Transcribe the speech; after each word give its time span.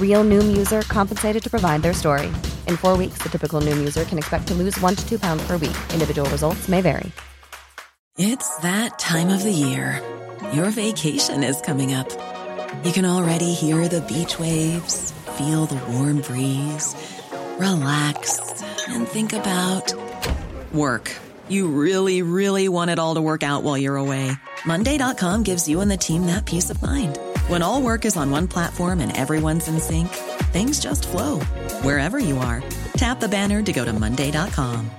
Real 0.00 0.24
Noom 0.24 0.56
user 0.56 0.82
compensated 0.82 1.42
to 1.44 1.48
provide 1.48 1.82
their 1.82 1.94
story. 1.94 2.26
In 2.66 2.76
four 2.76 2.96
weeks, 2.96 3.18
the 3.18 3.28
typical 3.28 3.60
Noom 3.60 3.76
user 3.76 4.04
can 4.04 4.18
expect 4.18 4.48
to 4.48 4.54
lose 4.54 4.76
one 4.80 4.96
to 4.96 5.08
two 5.08 5.20
pounds 5.20 5.46
per 5.46 5.52
week. 5.52 5.76
Individual 5.92 6.28
results 6.30 6.68
may 6.68 6.80
vary. 6.80 7.12
It's 8.18 8.56
that 8.58 8.98
time 8.98 9.28
of 9.28 9.44
the 9.44 9.52
year. 9.52 10.02
Your 10.52 10.70
vacation 10.70 11.44
is 11.44 11.60
coming 11.60 11.94
up. 11.94 12.08
You 12.82 12.90
can 12.92 13.04
already 13.04 13.54
hear 13.54 13.86
the 13.86 14.00
beach 14.00 14.40
waves, 14.40 15.12
feel 15.38 15.66
the 15.66 15.80
warm 15.92 16.20
breeze, 16.20 16.96
relax, 17.60 18.62
and 18.88 19.06
think 19.06 19.32
about 19.32 19.94
work. 20.72 21.14
You 21.48 21.68
really, 21.68 22.22
really 22.22 22.68
want 22.68 22.90
it 22.90 22.98
all 22.98 23.14
to 23.14 23.20
work 23.20 23.44
out 23.44 23.62
while 23.62 23.78
you're 23.78 23.96
away. 23.96 24.32
Monday.com 24.66 25.44
gives 25.44 25.68
you 25.68 25.80
and 25.80 25.88
the 25.88 25.96
team 25.96 26.26
that 26.26 26.44
peace 26.44 26.70
of 26.70 26.82
mind. 26.82 27.18
When 27.48 27.62
all 27.62 27.80
work 27.80 28.04
is 28.04 28.14
on 28.18 28.30
one 28.30 28.46
platform 28.46 29.00
and 29.00 29.10
everyone's 29.16 29.68
in 29.68 29.80
sync, 29.80 30.08
things 30.52 30.78
just 30.80 31.08
flow 31.08 31.40
wherever 31.80 32.18
you 32.18 32.36
are. 32.36 32.62
Tap 32.98 33.20
the 33.20 33.28
banner 33.28 33.62
to 33.62 33.72
go 33.72 33.86
to 33.86 33.92
Monday.com. 33.94 34.90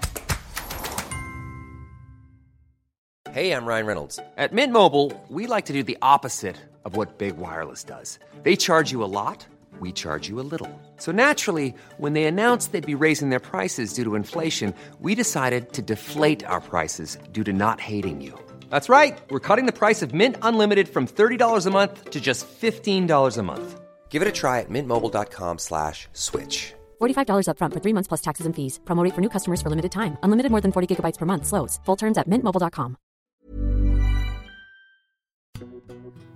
Hey, 3.30 3.52
I'm 3.52 3.68
Ryan 3.68 3.86
Reynolds. 3.86 4.20
At 4.36 4.52
Mint 4.52 4.73
Mobile, 4.73 5.14
we 5.30 5.46
like 5.46 5.66
to 5.66 5.73
do 5.73 5.84
the 5.84 6.00
opposite 6.02 6.56
of 6.86 6.96
what 6.96 7.20
Big 7.20 7.38
Wireless 7.38 7.84
does. 7.84 8.18
They 8.42 8.56
charge 8.56 8.92
you 8.92 9.04
a 9.04 9.12
lot, 9.20 9.45
we 9.80 9.92
charge 9.92 10.28
you 10.28 10.40
a 10.40 10.48
little. 10.54 10.72
So 10.98 11.12
naturally, 11.12 11.76
when 12.00 12.14
they 12.14 12.23
announced 12.23 12.72
they'd 12.72 12.84
be 12.84 12.95
raising 12.95 13.30
their 13.30 13.40
prices 13.40 13.94
due 13.94 14.06
to 14.06 14.16
inflation, 14.16 14.73
we 15.00 15.14
decided 15.14 15.73
to 15.73 15.84
deflate 15.84 16.44
our 16.45 16.62
prices 16.62 17.20
due 17.32 17.44
to 17.44 17.54
not 17.54 17.80
hating 17.80 18.22
you. 18.22 18.34
That's 18.70 18.89
right. 18.89 19.17
We're 19.30 19.39
cutting 19.39 19.66
the 19.66 19.80
price 19.81 20.02
of 20.02 20.14
Mint 20.14 20.36
Unlimited 20.42 20.88
from 20.89 21.08
$30 21.08 21.66
a 21.66 21.70
month 21.70 22.09
to 22.09 22.20
just 22.20 22.48
$15 22.62 23.38
a 23.38 23.44
month. 23.44 23.80
Give 24.09 24.22
it 24.22 24.28
a 24.28 24.31
try 24.31 24.59
at 24.59 24.70
mintmobile.com 24.70 25.59
slash 25.59 26.08
switch. 26.14 26.73
$45 27.00 27.48
upfront 27.48 27.73
for 27.73 27.80
three 27.80 27.94
months 27.94 28.08
plus 28.08 28.22
taxes 28.22 28.45
and 28.45 28.56
fees. 28.56 28.80
Promo 28.86 29.03
rate 29.03 29.14
for 29.14 29.22
new 29.22 29.30
customers 29.30 29.61
for 29.61 29.70
limited 29.70 29.92
time. 29.92 30.17
Unlimited 30.23 30.52
more 30.52 30.61
than 30.61 30.72
40 30.72 30.88
gigabytes 30.95 31.17
per 31.17 31.26
month. 31.26 31.45
Slows. 31.45 31.80
Full 31.86 31.95
terms 31.95 32.17
at 32.17 32.28
mintmobile.com. 32.28 32.95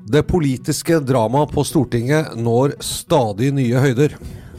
Det 0.05 0.23
politiske 0.23 0.99
drama 0.99 1.45
på 1.47 1.63
Stortinget 1.63 2.33
når 2.35 2.73
stadig 2.83 3.53
nye 3.55 3.79
høyder. 3.79 4.17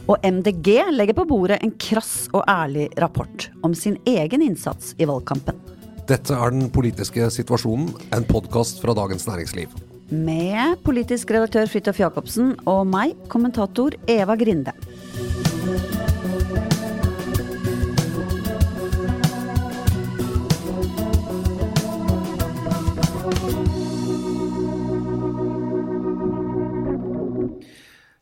Og 0.09 0.17
MDG 0.25 0.81
legger 0.91 1.17
på 1.17 1.25
bordet 1.29 1.59
en 1.63 1.71
krass 1.79 2.27
og 2.33 2.43
ærlig 2.49 2.89
rapport 2.97 3.49
om 3.63 3.75
sin 3.77 3.97
egen 4.09 4.41
innsats 4.41 4.95
i 4.97 5.05
valgkampen. 5.05 5.61
Dette 6.05 6.35
er 6.37 6.51
Den 6.53 6.67
politiske 6.69 7.31
situasjonen, 7.33 7.87
en 8.13 8.25
podkast 8.29 8.77
fra 8.83 8.93
Dagens 8.93 9.25
Næringsliv. 9.25 9.71
Med 10.13 10.77
politisk 10.85 11.31
redaktør 11.33 11.65
Fridtjof 11.65 11.99
Jacobsen 12.03 12.51
og 12.69 12.83
meg, 12.85 13.15
kommentator 13.31 13.97
Eva 14.05 14.35
Grinde. 14.37 14.75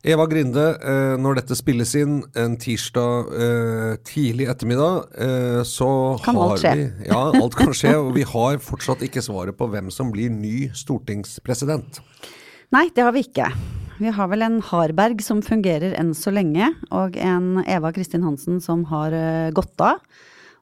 Eva 0.04 0.26
Grinde, 0.28 0.62
eh, 0.84 1.14
når 1.16 1.38
dette 1.38 1.56
spilles 1.56 1.94
inn 1.96 2.18
en 2.36 2.58
tirsdag 2.60 3.30
eh, 3.40 3.92
tidlig 4.04 4.50
ettermiddag, 4.52 5.06
eh, 5.16 5.60
så 5.64 5.88
Kan 6.20 6.36
har 6.36 6.52
alt 6.52 6.60
skje. 6.60 6.72
vi 6.76 7.06
Ja, 7.08 7.22
alt 7.32 7.56
kan 7.56 7.72
skje. 7.72 7.94
Og 8.02 8.10
vi 8.12 8.26
har 8.28 8.60
fortsatt 8.60 9.00
ikke 9.06 9.22
svaret 9.24 9.56
på 9.56 9.64
hvem 9.72 9.88
som 9.88 10.12
blir 10.12 10.28
ny 10.28 10.68
stortingspresident. 10.76 12.02
Nei, 12.76 12.90
det 12.92 13.00
har 13.00 13.16
vi 13.16 13.24
ikke. 13.24 13.48
Vi 13.96 14.12
har 14.12 14.28
vel 14.28 14.44
en 14.44 14.60
Harberg 14.60 15.24
som 15.24 15.40
fungerer 15.40 15.96
enn 15.96 16.12
så 16.12 16.34
lenge, 16.34 16.74
og 16.92 17.16
en 17.16 17.64
Eva 17.64 17.94
Kristin 17.94 18.26
Hansen 18.26 18.60
som 18.60 18.84
har 18.92 19.14
gått 19.56 19.80
av. 19.80 20.04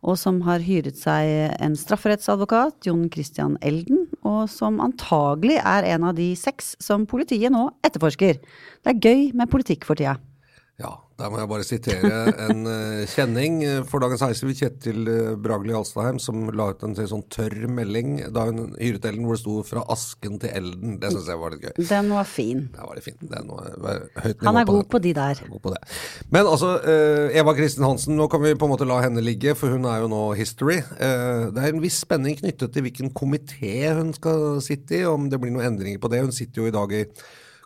Og 0.07 0.19
som 0.19 0.43
har 0.47 0.63
hyret 0.63 0.99
seg 0.99 1.57
en 1.59 1.75
strafferettsadvokat, 1.79 2.85
Jon 2.87 3.09
Christian 3.11 3.57
Elden, 3.63 4.02
og 4.33 4.51
som 4.51 4.81
antagelig 4.83 5.59
er 5.61 5.87
en 5.95 6.09
av 6.11 6.17
de 6.19 6.33
seks 6.39 6.75
som 6.83 7.07
politiet 7.09 7.53
nå 7.53 7.69
etterforsker. 7.85 8.41
Det 8.83 8.95
er 8.95 9.03
gøy 9.03 9.33
med 9.37 9.51
politikk 9.53 9.87
for 9.89 9.99
tida. 9.99 10.17
Ja, 10.83 10.97
der 11.21 11.31
må 11.31 11.39
jeg 11.39 11.49
bare 11.51 11.65
sitere 11.67 12.11
en 12.49 12.65
eh, 12.67 13.03
kjenning 13.13 13.61
eh, 13.63 13.83
for 13.87 14.03
Dagens 14.03 14.25
Næringsliv, 14.25 14.55
Kjetil 14.59 15.05
uh, 15.07 15.35
Bragli 15.39 15.75
Alstadheim, 15.77 16.19
som 16.23 16.49
la 16.51 16.71
ut 16.73 16.83
en 16.83 16.97
sånn 16.97 17.23
tørr 17.31 17.69
melding 17.71 18.17
da 18.35 18.49
hun 18.49 18.73
hyret 18.81 19.07
Elden, 19.07 19.29
hvor 19.29 19.39
det 19.39 19.43
sto 19.45 19.55
'fra 19.69 19.85
asken 19.95 20.41
til 20.43 20.51
elden'. 20.51 20.97
Det 21.03 21.13
syns 21.13 21.29
jeg 21.31 21.39
var 21.39 21.55
litt 21.55 21.69
gøy. 21.69 21.75
Den 21.93 22.11
var 22.11 22.27
fin. 22.27 22.65
Den 22.75 22.89
var 22.89 22.99
litt 22.99 23.07
fin. 23.07 23.19
Er 23.23 23.45
nivå 23.45 23.61
Han 24.49 24.59
er 24.59 24.67
god 24.67 24.81
den. 24.81 24.89
på 24.95 25.03
de 25.05 25.13
der. 25.21 25.45
God 25.53 25.63
på 25.69 25.75
det. 25.77 25.83
Men 26.35 26.51
altså, 26.51 26.73
eh, 26.83 27.39
Eva 27.39 27.55
Kristin 27.55 27.87
Hansen, 27.87 28.17
nå 28.19 28.27
kan 28.33 28.43
vi 28.43 28.57
på 28.59 28.67
en 28.67 28.75
måte 28.75 28.89
la 28.89 28.99
henne 29.05 29.23
ligge, 29.23 29.55
for 29.55 29.71
hun 29.71 29.85
er 29.85 30.03
jo 30.03 30.11
nå 30.11 30.35
history. 30.35 30.81
Eh, 30.99 31.53
det 31.55 31.63
er 31.63 31.71
en 31.71 31.85
viss 31.85 32.01
spenning 32.03 32.41
knyttet 32.41 32.73
til 32.73 32.83
hvilken 32.83 33.15
komité 33.15 33.95
hun 33.95 34.11
skal 34.13 34.59
sitte 34.61 34.99
i, 34.99 35.05
om 35.07 35.31
det 35.31 35.39
blir 35.39 35.55
noen 35.55 35.71
endringer 35.71 36.03
på 36.03 36.11
det. 36.11 36.25
Hun 36.27 36.35
sitter 36.35 36.63
jo 36.63 36.67
i 36.67 36.75
dag 36.75 36.93
i 36.93 37.05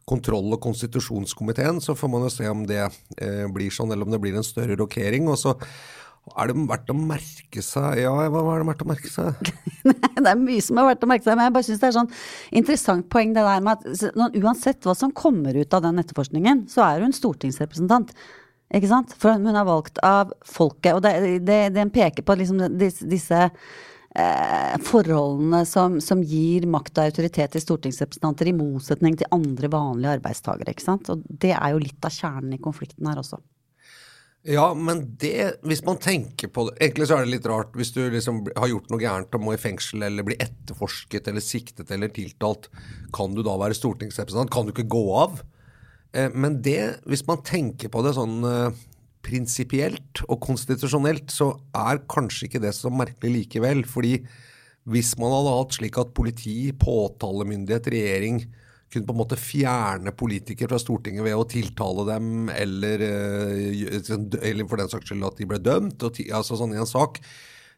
kontroll- 0.06 0.55
og 0.55 0.62
konstitusjonskomiteen, 0.62 1.81
så 1.83 1.97
får 1.99 2.11
man 2.12 2.27
jo 2.27 2.33
se 2.33 2.49
om 2.49 2.65
det 2.69 2.83
eh, 2.84 3.44
blir 3.53 3.75
sånn, 3.75 3.91
eller 3.93 4.06
om 4.06 4.15
det 4.15 4.22
blir 4.22 4.39
en 4.39 4.47
større 4.47 4.78
rokering. 4.78 5.27
Og 5.33 5.39
så 5.41 5.56
er 6.34 6.50
det 6.50 6.56
verdt 6.67 6.91
å 6.91 6.97
merke 6.99 7.62
seg 7.62 8.00
Ja, 8.03 8.12
hva 8.15 8.41
er 8.43 8.62
det 8.62 8.69
verdt 8.71 8.83
å 8.83 8.89
merke 8.91 9.11
seg? 9.11 9.50
det 9.87 10.31
er 10.31 10.41
mye 10.41 10.62
som 10.65 10.81
er 10.81 10.89
verdt 10.89 11.06
å 11.06 11.11
merke 11.11 11.27
seg, 11.27 11.39
men 11.39 11.47
jeg 11.47 11.55
bare 11.55 11.69
syns 11.69 11.83
det 11.83 11.91
er 11.91 11.97
sånn 11.99 12.11
interessant 12.62 13.06
poeng 13.12 13.34
det 13.37 13.45
der 13.47 13.62
med 13.66 13.87
at 13.87 14.41
uansett 14.41 14.87
hva 14.87 14.97
som 14.99 15.15
kommer 15.15 15.59
ut 15.59 15.77
av 15.77 15.84
den 15.87 16.03
etterforskningen, 16.03 16.66
så 16.72 16.83
er 16.87 17.06
hun 17.06 17.15
stortingsrepresentant. 17.15 18.15
Ikke 18.75 18.91
sant? 18.91 19.15
For 19.22 19.39
hun 19.39 19.55
er 19.55 19.66
valgt 19.66 20.00
av 20.03 20.33
folket, 20.47 20.97
og 20.97 21.05
det, 21.06 21.43
det, 21.47 21.61
den 21.77 21.93
peker 21.95 22.27
på 22.27 22.34
liksom 22.41 22.65
disse, 22.75 23.06
disse 23.06 23.45
eh, 24.16 24.77
forholdene 24.87 25.62
som, 25.69 25.99
som 26.04 26.22
gir 26.25 26.66
makt 26.71 26.99
og 26.99 27.10
autoritet 27.10 27.54
til 27.54 27.65
stortingsrepresentanter, 27.65 28.50
i 28.50 28.56
motsetning 28.56 29.19
til 29.21 29.31
andre 29.34 29.71
vanlige 29.72 30.16
arbeidstakere. 30.19 30.72
Ikke 30.72 30.87
sant? 30.88 31.10
Og 31.12 31.27
det 31.28 31.53
er 31.56 31.75
jo 31.75 31.82
litt 31.82 32.09
av 32.09 32.15
kjernen 32.15 32.56
i 32.56 32.62
konflikten 32.62 33.09
her 33.10 33.21
også. 33.22 33.41
Ja, 34.47 34.69
men 34.78 35.00
det, 35.19 35.59
hvis 35.66 35.82
man 35.82 35.99
tenker 35.99 36.47
på 36.54 36.69
det 36.69 36.77
Egentlig 36.78 37.09
så 37.10 37.16
er 37.16 37.25
det 37.25 37.32
litt 37.32 37.49
rart 37.50 37.72
hvis 37.75 37.91
du 37.97 38.04
liksom 38.12 38.44
har 38.54 38.71
gjort 38.71 38.93
noe 38.93 39.03
gærent 39.03 39.34
og 39.34 39.43
må 39.43 39.56
i 39.56 39.59
fengsel 39.59 40.04
eller 40.06 40.27
bli 40.27 40.37
etterforsket 40.38 41.33
eller 41.33 41.43
siktet 41.43 41.91
eller 41.91 42.12
tiltalt. 42.15 42.69
Kan 43.16 43.34
du 43.34 43.43
da 43.43 43.56
være 43.59 43.75
stortingsrepresentant? 43.75 44.53
Kan 44.54 44.69
du 44.69 44.75
ikke 44.75 44.87
gå 44.93 45.03
av? 45.19 45.41
Eh, 46.15 46.31
men 46.31 46.60
det, 46.62 47.03
hvis 47.10 47.27
man 47.27 47.43
tenker 47.47 47.91
på 47.91 48.04
det 48.06 48.15
sånn 48.15 48.38
eh, 48.47 48.84
prinsipielt 49.27 50.23
og 50.29 50.39
konstitusjonelt, 50.45 51.33
så 51.35 51.53
er 51.77 52.05
kanskje 52.11 52.47
ikke 52.49 52.63
det 52.63 52.75
så 52.77 52.93
merkelig 52.93 53.41
likevel. 53.41 53.83
Fordi 53.89 54.21
hvis 54.87 55.17
man 55.19 55.35
hadde 55.35 55.57
hatt 55.57 55.81
slik 55.81 55.99
at 56.01 56.15
politi, 56.17 56.71
påtalemyndighet, 56.79 57.91
regjering 57.97 58.41
kunne 58.93 59.09
på 59.09 59.15
en 59.17 59.19
måte 59.19 59.39
fjerne 59.41 60.13
politikere 60.15 60.71
fra 60.71 60.79
Stortinget 60.79 61.27
ved 61.27 61.35
å 61.35 61.47
tiltale 61.51 62.07
dem, 62.07 62.49
eller, 62.55 63.03
eh, 63.03 64.41
eller 64.47 64.69
for 64.71 64.78
den 64.78 64.93
saks 64.93 65.11
skyld 65.11 65.27
at 65.27 65.41
de 65.41 65.49
ble 65.51 65.59
dømt, 65.59 66.07
og 66.07 66.21
altså 66.31 66.59
sånn 66.61 66.77
i 66.77 66.81
en 66.81 66.87
sak, 66.87 67.19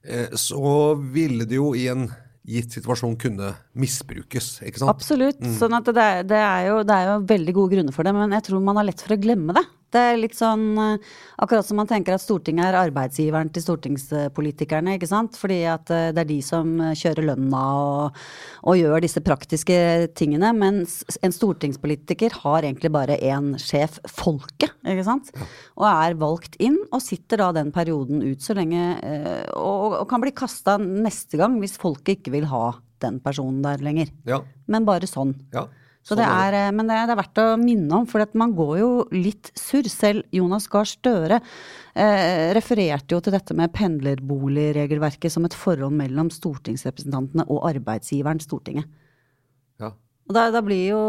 eh, 0.04 0.28
så 0.36 1.00
ville 1.00 1.48
det 1.48 1.56
jo 1.56 1.72
i 1.72 1.88
en 1.88 2.10
gitt 2.48 2.76
situasjon 2.76 3.16
kunne 3.20 3.54
misbrukes, 3.76 4.60
ikke 4.64 4.80
sant? 4.80 4.92
Absolutt. 4.92 5.40
Sånn 5.58 5.76
at 5.76 5.88
det 5.88 6.28
det, 6.28 6.38
er 6.40 6.68
jo, 6.70 6.78
det 6.86 6.94
er 6.94 7.10
jo 7.10 7.16
veldig 7.28 7.54
gode 7.56 7.74
grunner 7.76 7.96
for 7.96 8.08
det, 8.08 8.14
men 8.16 8.36
jeg 8.36 8.46
tror 8.48 8.64
man 8.64 8.80
har 8.80 8.88
lett 8.88 9.04
for 9.04 9.16
å 9.16 9.20
glemme 9.20 9.56
det. 9.56 9.64
Det 9.88 10.00
er 10.00 10.18
litt 10.20 10.36
sånn 10.36 10.76
eh, 10.76 11.04
akkurat 11.40 11.64
som 11.64 11.78
man 11.80 11.88
tenker 11.88 12.12
at 12.12 12.20
Stortinget 12.20 12.66
er 12.68 12.76
arbeidsgiveren 12.76 13.48
til 13.54 13.64
stortingspolitikerne, 13.64 14.98
ikke 14.98 15.08
sant. 15.08 15.38
Fordi 15.40 15.62
at 15.72 15.88
eh, 15.94 16.10
det 16.12 16.24
er 16.24 16.28
de 16.28 16.38
som 16.44 16.74
eh, 16.84 16.96
kjører 16.98 17.28
lønna 17.30 17.62
og, 17.78 18.18
og 18.68 18.76
gjør 18.76 19.04
disse 19.04 19.22
praktiske 19.24 19.78
tingene. 20.18 20.52
Mens 20.56 21.00
en 21.24 21.32
stortingspolitiker 21.32 22.36
har 22.42 22.68
egentlig 22.68 22.92
bare 22.92 23.16
én 23.16 23.54
sjef, 23.62 23.96
folket, 24.12 24.76
ikke 24.84 25.06
sant. 25.08 25.32
Og 25.80 25.88
er 25.88 26.18
valgt 26.20 26.60
inn, 26.60 26.76
og 26.92 27.00
sitter 27.04 27.40
da 27.40 27.48
den 27.56 27.72
perioden 27.72 28.20
ut 28.24 28.44
så 28.44 28.54
lenge 28.56 28.80
Og, 29.56 29.94
og 30.00 30.04
kan 30.10 30.20
bli 30.22 30.32
kasta 30.36 30.76
neste 30.80 31.38
gang 31.40 31.56
hvis 31.62 31.76
folket 31.80 32.18
ikke 32.18 32.32
vil 32.34 32.46
ha 32.50 32.76
den 33.02 33.18
personen 33.22 33.62
der 33.64 33.82
lenger. 33.84 34.10
Ja, 34.28 34.42
Men 34.66 34.86
bare 34.88 35.08
sånn. 35.08 35.36
ja. 35.54 35.66
Så 36.08 36.16
det 36.16 36.24
er, 36.24 36.54
eh, 36.56 36.70
men 36.72 36.88
det 36.88 36.96
er, 36.96 37.06
det 37.10 37.14
er 37.14 37.20
verdt 37.20 37.40
å 37.42 37.46
minne 37.60 37.98
om, 38.00 38.06
for 38.08 38.24
man 38.40 38.54
går 38.56 38.74
jo 38.80 38.88
litt 39.12 39.50
surr. 39.58 39.88
Selv 39.92 40.24
Jonas 40.32 40.66
Gahr 40.72 40.88
Støre 40.88 41.40
eh, 41.94 42.48
refererte 42.56 43.12
jo 43.12 43.20
til 43.24 43.34
dette 43.36 43.56
med 43.58 43.74
pendlerboligregelverket 43.76 45.32
som 45.34 45.44
et 45.48 45.56
forhold 45.56 45.92
mellom 45.98 46.30
stortingsrepresentantene 46.32 47.44
og 47.52 47.66
arbeidsgiveren 47.68 48.40
Stortinget. 48.40 48.88
Ja. 49.82 49.92
Og 50.28 50.34
da, 50.36 50.48
da 50.52 50.60
blir 50.64 50.90
jo 50.90 51.02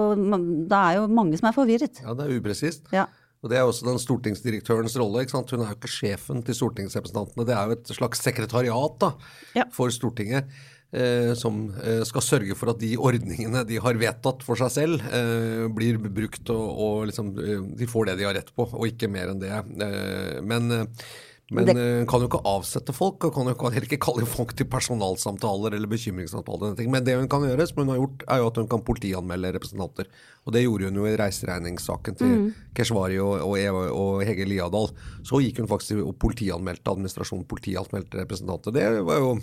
Det 0.69 0.77
er 0.77 0.99
jo 0.99 1.07
mange 1.11 1.39
som 1.39 1.49
er 1.49 1.55
forvirret. 1.55 2.03
ja, 2.03 2.13
det 2.15 2.27
er 2.27 2.37
upresist. 2.39 2.91
Ja. 2.95 3.07
Og 3.39 3.49
Det 3.51 3.55
er 3.55 3.63
også 3.63 3.85
den 3.87 3.99
stortingsdirektørens 4.03 4.97
rolle. 4.99 5.21
ikke 5.23 5.31
sant? 5.37 5.51
Hun 5.55 5.61
er 5.63 5.71
jo 5.71 5.77
ikke 5.77 5.91
sjefen 5.93 6.43
til 6.43 6.57
stortingsrepresentantene. 6.57 7.45
Det 7.47 7.55
er 7.55 7.69
jo 7.69 7.77
et 7.77 7.93
slags 7.95 8.19
sekretariat 8.25 8.97
da, 8.99 9.13
Ja. 9.55 9.63
for 9.71 9.87
Stortinget. 9.95 10.49
Eh, 10.89 11.36
som 11.38 11.68
eh, 11.83 12.01
skal 12.01 12.24
sørge 12.25 12.56
for 12.57 12.71
at 12.71 12.80
de 12.81 12.95
ordningene 12.97 13.62
de 13.69 13.77
har 13.77 13.97
vedtatt 14.01 14.41
for 14.41 14.57
seg 14.57 14.71
selv, 14.74 15.03
eh, 15.13 15.68
blir 15.69 16.00
brukt 16.01 16.50
og, 16.50 16.65
og 16.81 17.03
liksom, 17.12 17.30
de 17.77 17.89
får 17.89 18.09
det 18.09 18.15
de 18.18 18.25
har 18.25 18.33
rett 18.39 18.50
på, 18.56 18.65
og 18.65 18.88
ikke 18.89 19.12
mer 19.12 19.30
enn 19.30 19.44
det. 19.44 19.53
Eh, 19.53 20.39
men 20.41 20.88
men 21.51 21.65
Det- 21.65 22.07
kan 22.07 22.21
jo 22.21 22.27
ikke 22.27 22.45
avsette 22.45 22.94
folk, 22.94 23.24
og 23.24 23.33
kan 23.33 23.47
jo 23.47 23.69
heller 23.69 23.88
ikke 23.88 23.97
kalle 24.00 24.25
folk 24.25 24.53
til 24.56 24.68
personalsamtaler 24.68 25.74
eller 25.74 25.88
bekymringssamtaler. 25.88 26.77
Men 26.88 27.03
det 27.03 27.15
hun 27.18 27.27
kan 27.27 27.42
gjøre, 27.42 27.68
som 27.68 27.77
hun 27.81 27.89
har 27.89 27.97
gjort, 27.97 28.24
er 28.27 28.38
jo 28.38 28.47
at 28.47 28.56
hun 28.56 28.68
kan 28.68 28.83
politianmelde 28.85 29.53
representanter. 29.53 30.06
Og 30.45 30.53
det 30.53 30.63
gjorde 30.63 30.85
hun 30.85 30.95
jo 31.01 31.06
i 31.06 31.18
reiseregningssaken 31.18 32.18
til 32.18 32.53
Keshvari 32.75 33.18
og, 33.18 33.42
og, 33.42 33.57
Eva, 33.57 33.89
og 33.89 34.24
Hege 34.25 34.45
Liadal. 34.45 34.92
Så 35.24 35.42
gikk 35.42 35.57
hun 35.57 35.68
faktisk 35.68 35.97
og 36.06 36.19
politianmeldte 36.19 36.85
administrasjonen, 36.85 37.47
politianmeldte 37.47 38.21
representanter. 38.21 38.71
Det 38.71 39.03
var 39.03 39.18
jo, 39.18 39.39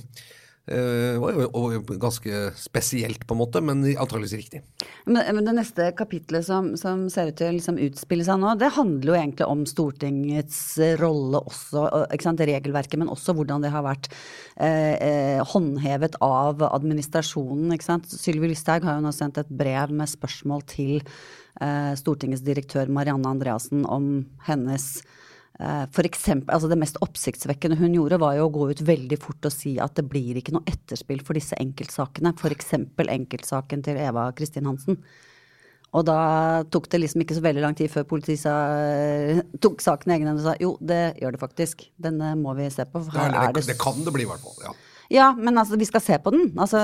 eh, 0.66 1.16
var 1.20 1.36
jo 1.36 1.46
og 1.56 1.90
ganske 2.00 2.40
spesielt, 2.58 3.24
på 3.26 3.34
en 3.36 3.40
måte, 3.40 3.62
men 3.64 3.82
antakeligvis 3.84 4.36
riktig. 4.38 4.62
Men, 5.06 5.20
men 5.36 5.48
det 5.48 5.54
neste 5.58 5.88
kapitlet 5.98 6.46
som, 6.46 6.72
som 6.80 7.06
ser 7.12 7.30
ut 7.30 7.38
til 7.38 7.50
å 7.50 7.56
liksom 7.56 7.80
utspille 7.86 8.26
seg 8.26 8.40
nå, 8.42 8.54
det 8.60 8.72
handler 8.76 9.12
jo 9.12 9.18
egentlig 9.18 9.48
om 9.48 9.64
Stortingets 9.68 10.60
rolle 11.02 11.42
også, 11.42 11.84
og, 11.84 12.06
ikke 12.14 12.28
sant, 12.28 12.44
regelverket, 12.52 12.98
men 13.00 13.12
også 13.12 13.36
hvordan 13.36 13.64
det 13.64 13.72
har 13.74 13.86
vært 13.86 14.10
eh, 14.10 14.94
eh, 14.94 15.42
håndhevet 15.54 16.18
av 16.24 16.64
administrasjonen. 16.70 17.74
ikke 17.76 17.90
sant. 17.90 18.10
Sylvi 18.10 18.52
Listhaug 18.52 18.86
har 18.86 18.98
jo 18.98 19.06
nå 19.06 19.14
sendt 19.14 19.42
et 19.42 19.52
brev 19.52 19.94
med 19.94 20.10
spørsmål 20.10 20.66
til 20.70 20.98
eh, 21.00 21.92
Stortingets 21.98 22.44
direktør 22.46 22.90
Marianne 22.92 23.36
Andreassen 23.36 23.86
om 23.86 24.10
hennes 24.48 24.96
Eh, 25.00 25.25
For 25.56 26.04
eksempel, 26.04 26.52
altså 26.52 26.68
det 26.68 26.76
mest 26.76 26.98
oppsiktsvekkende 27.00 27.78
hun 27.80 27.94
gjorde, 27.96 28.18
var 28.20 28.34
jo 28.36 28.48
å 28.48 28.52
gå 28.52 28.66
ut 28.74 28.82
veldig 28.84 29.16
fort 29.22 29.46
og 29.48 29.54
si 29.54 29.78
at 29.80 29.94
det 29.96 30.04
blir 30.04 30.36
ikke 30.36 30.52
noe 30.52 30.68
etterspill 30.68 31.22
for 31.24 31.38
disse 31.38 31.56
enkeltsakene. 31.56 32.34
F.eks. 32.36 32.74
enkeltsaken 33.00 33.86
til 33.86 34.02
Eva 34.04 34.26
Kristin 34.36 34.68
Hansen. 34.68 35.00
Og 35.96 36.04
da 36.04 36.18
tok 36.72 36.88
det 36.92 37.00
liksom 37.02 37.22
ikke 37.24 37.36
så 37.38 37.44
veldig 37.44 37.62
lang 37.62 37.76
tid 37.78 37.88
før 37.92 38.04
politiet 38.10 38.42
sa, 38.42 38.56
tok 39.62 39.80
saken 39.84 40.10
i 40.10 40.16
egen 40.16 40.28
hende 40.28 40.42
og 40.42 40.48
sa 40.48 40.56
jo, 40.60 40.74
det 40.84 41.16
gjør 41.22 41.36
det 41.36 41.40
faktisk. 41.40 41.86
Denne 42.02 42.34
må 42.40 42.52
vi 42.58 42.68
se 42.72 42.84
på. 42.90 43.00
Eller 43.14 43.38
er 43.38 43.54
det, 43.54 43.64
det 43.64 43.74
det 43.74 43.80
kan 43.80 44.02
det 44.04 44.12
bli, 44.14 44.26
i 44.26 44.30
hvert 44.30 44.42
fall. 44.44 44.58
ja. 44.66 44.74
ja, 45.14 45.28
men 45.38 45.56
altså, 45.56 45.78
vi 45.80 45.88
skal 45.88 46.04
se 46.04 46.18
på 46.20 46.34
den. 46.34 46.50
Altså, 46.60 46.82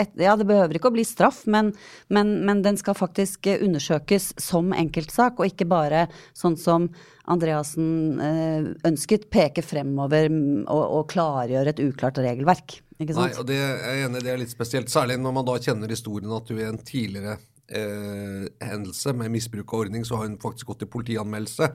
et, 0.00 0.14
ja, 0.22 0.36
det 0.40 0.46
behøver 0.48 0.78
ikke 0.78 0.92
å 0.92 0.96
bli 0.96 1.04
straff, 1.08 1.42
men, 1.50 1.74
men, 2.08 2.38
men 2.46 2.62
den 2.64 2.80
skal 2.80 2.96
faktisk 2.96 3.50
eh, 3.50 3.60
undersøkes 3.66 4.32
som 4.40 4.72
enkeltsak, 4.72 5.36
og 5.36 5.50
ikke 5.50 5.68
bare 5.68 6.06
sånn 6.32 6.56
som 6.60 6.88
Andreassen 7.30 8.20
eh, 8.20 8.66
ønsket, 8.88 9.28
peke 9.32 9.62
fremover 9.64 10.28
og, 10.28 10.82
og 10.98 11.06
klargjøre 11.12 11.72
et 11.72 11.80
uklart 11.84 12.20
regelverk. 12.20 12.80
Nei, 13.00 13.30
og 13.34 13.46
det 13.48 13.56
jeg 13.58 13.78
er 13.80 14.04
enig, 14.06 14.20
i, 14.20 14.24
det 14.26 14.32
er 14.34 14.40
litt 14.42 14.52
spesielt. 14.52 14.92
Særlig 14.92 15.16
når 15.22 15.34
man 15.34 15.46
da 15.48 15.56
kjenner 15.62 15.90
historien 15.90 16.32
at 16.36 16.46
du 16.46 16.58
i 16.60 16.66
en 16.68 16.78
tidligere 16.78 17.38
eh, 17.68 18.44
hendelse 18.62 19.14
med 19.16 19.32
misbruk 19.34 19.72
av 19.74 19.86
ordning, 19.86 20.04
så 20.06 20.20
har 20.20 20.28
hun 20.28 20.36
faktisk 20.42 20.70
gått 20.70 20.84
til 20.84 20.92
politianmeldelse. 20.92 21.70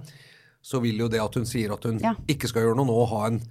Så 0.62 0.80
vil 0.84 1.02
jo 1.02 1.10
det 1.12 1.22
at 1.24 1.36
hun 1.40 1.48
sier 1.50 1.74
at 1.76 1.86
hun 1.88 2.00
Ja. 2.04 2.14
ikke 2.30 2.48
skal 2.52 2.68
gjøre 2.68 2.78
noe 2.80 2.88
nå, 2.90 3.00
ha 3.12 3.26
en 3.32 3.42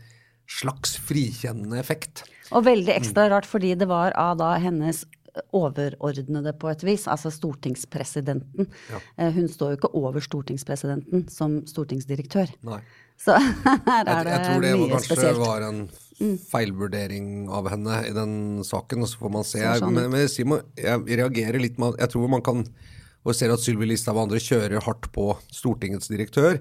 slags 0.49 0.97
frikjennende 1.05 1.77
effekt. 1.81 2.23
Og 2.57 2.65
veldig 2.65 2.95
ekstra 2.95 3.27
rart 3.29 3.45
fordi 3.49 3.75
det 3.77 3.89
var 3.91 4.15
av 4.17 4.39
da 4.41 4.55
hennes 4.63 5.03
overordnede 5.57 6.53
på 6.59 6.71
et 6.71 6.85
vis, 6.87 7.07
altså 7.11 7.33
stortingspresidenten. 7.35 8.69
Ja. 8.91 9.31
Hun 9.35 9.49
står 9.51 9.75
jo 9.75 9.79
ikke 9.81 9.93
over 9.99 10.25
stortingspresidenten 10.25 11.29
som 11.33 11.61
stortingsdirektør. 11.69 12.53
Nei. 12.69 12.81
Så 13.19 13.35
her 13.89 14.09
er 14.09 14.25
det, 14.25 14.29
mye 14.29 14.29
spesielt. 14.29 14.31
jeg 14.31 14.45
tror 14.45 14.65
det 14.65 14.75
var, 14.75 14.93
kanskje 14.93 15.09
spesielt. 15.09 15.39
Mm. 15.39 15.47
var 15.47 15.67
en 15.69 16.39
feilvurdering 16.53 17.33
av 17.55 17.71
henne 17.73 18.03
i 18.09 18.13
den 18.15 18.37
saken, 18.67 19.03
og 19.05 19.11
så 19.11 19.23
får 19.23 19.35
man 19.39 19.49
se. 19.49 19.65
Sånn 19.83 19.97
men, 19.97 20.13
men 20.15 20.25
jeg, 20.27 20.61
jeg 20.83 21.19
reagerer 21.23 21.63
litt 21.63 21.81
med 21.83 21.99
Jeg 21.99 22.15
tror 22.15 22.31
man 22.31 22.45
kan 22.45 22.65
Og 23.27 23.35
ser 23.37 23.53
at 23.53 23.63
Sylvi 23.63 23.89
Listhaug 23.91 24.17
og 24.17 24.29
andre 24.29 24.41
kjører 24.43 24.83
hardt 24.87 25.11
på 25.15 25.33
Stortingets 25.53 26.11
direktør 26.11 26.61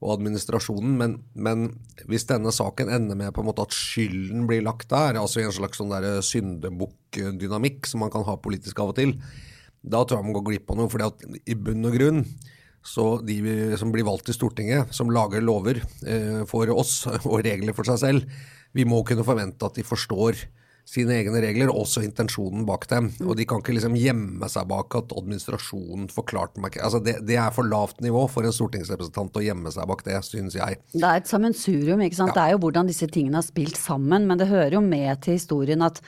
og 0.00 0.14
administrasjonen, 0.14 0.94
men, 0.96 1.16
men 1.36 1.66
hvis 2.08 2.24
denne 2.28 2.52
saken 2.56 2.88
ender 2.92 3.18
med 3.20 3.34
på 3.36 3.42
en 3.42 3.50
måte 3.50 3.66
at 3.66 3.76
skylden 3.76 4.46
blir 4.48 4.64
lagt 4.64 4.88
der, 4.92 5.18
altså 5.20 5.42
i 5.42 5.44
en 5.44 5.52
slags 5.52 5.80
sånn 5.80 5.92
der 5.92 6.22
syndebukkdynamikk 6.24 7.88
som 7.90 8.00
man 8.04 8.12
kan 8.12 8.24
ha 8.24 8.38
politisk 8.40 8.80
av 8.80 8.94
og 8.94 8.96
til, 8.96 9.12
da 9.80 10.00
tror 10.04 10.20
jeg 10.20 10.28
man 10.28 10.38
går 10.38 10.46
glipp 10.48 10.72
av 10.72 10.80
noe. 10.80 10.92
fordi 10.92 11.40
i 11.44 11.56
bunn 11.56 11.88
og 11.88 11.96
grunn 11.96 12.24
så 12.80 13.20
de 13.20 13.36
som 13.76 13.92
blir 13.92 14.06
valgt 14.08 14.30
til 14.30 14.38
Stortinget, 14.38 14.94
som 14.96 15.12
lager 15.12 15.44
lover 15.44 15.82
eh, 16.08 16.42
for 16.48 16.70
oss 16.72 17.04
og 17.30 17.42
regler 17.44 17.76
for 17.76 17.88
seg 17.88 18.00
selv, 18.00 18.40
vi 18.72 18.86
må 18.88 19.02
kunne 19.04 19.26
forvente 19.26 19.66
at 19.66 19.76
de 19.76 19.84
forstår 19.84 20.38
sine 20.88 21.14
egne 21.20 21.42
regler, 21.42 21.70
også 21.70 22.02
intensjonen 22.04 22.64
bak 22.68 22.86
dem. 22.90 23.10
Og 23.24 23.36
de 23.38 23.46
kan 23.48 23.62
ikke 23.62 23.76
liksom 23.76 23.96
gjemme 23.98 24.48
seg 24.50 24.66
bak 24.70 24.96
at 24.98 25.14
administrasjonen 25.16 26.08
forklarte 26.12 26.62
meg 26.62 26.78
altså 26.80 27.00
det, 27.02 27.18
det 27.28 27.36
er 27.40 27.52
for 27.54 27.66
lavt 27.66 28.00
nivå 28.04 28.24
for 28.30 28.46
en 28.46 28.54
stortingsrepresentant 28.54 29.36
å 29.38 29.44
gjemme 29.44 29.72
seg 29.74 29.88
bak 29.90 30.04
det, 30.06 30.18
synes 30.26 30.56
jeg. 30.58 30.80
Det 30.94 31.06
er 31.06 31.20
et 31.20 31.30
sammensurium, 31.30 32.02
ikke 32.04 32.20
sant. 32.22 32.34
Det 32.36 32.42
er 32.42 32.54
jo 32.54 32.64
hvordan 32.64 32.90
disse 32.90 33.08
tingene 33.12 33.40
har 33.40 33.46
spilt 33.46 33.78
sammen. 33.78 34.26
Men 34.30 34.40
det 34.40 34.50
hører 34.50 34.78
jo 34.78 34.84
med 34.84 35.22
til 35.24 35.38
historien 35.38 35.84
at, 35.86 36.02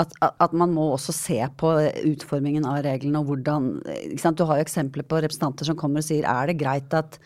at, 0.00 0.16
at 0.22 0.56
man 0.56 0.72
må 0.74 0.92
også 0.94 1.14
se 1.16 1.38
på 1.60 1.74
utformingen 2.12 2.66
av 2.68 2.82
reglene 2.86 3.22
og 3.22 3.30
hvordan? 3.32 3.70
Du 3.82 4.44
har 4.48 4.60
jo 4.60 4.66
eksempler 4.66 5.06
på 5.08 5.22
representanter 5.24 5.68
som 5.68 5.78
kommer 5.78 6.02
og 6.02 6.08
sier 6.08 6.28
er 6.28 6.50
det 6.50 6.60
greit 6.60 6.94
at 6.96 7.20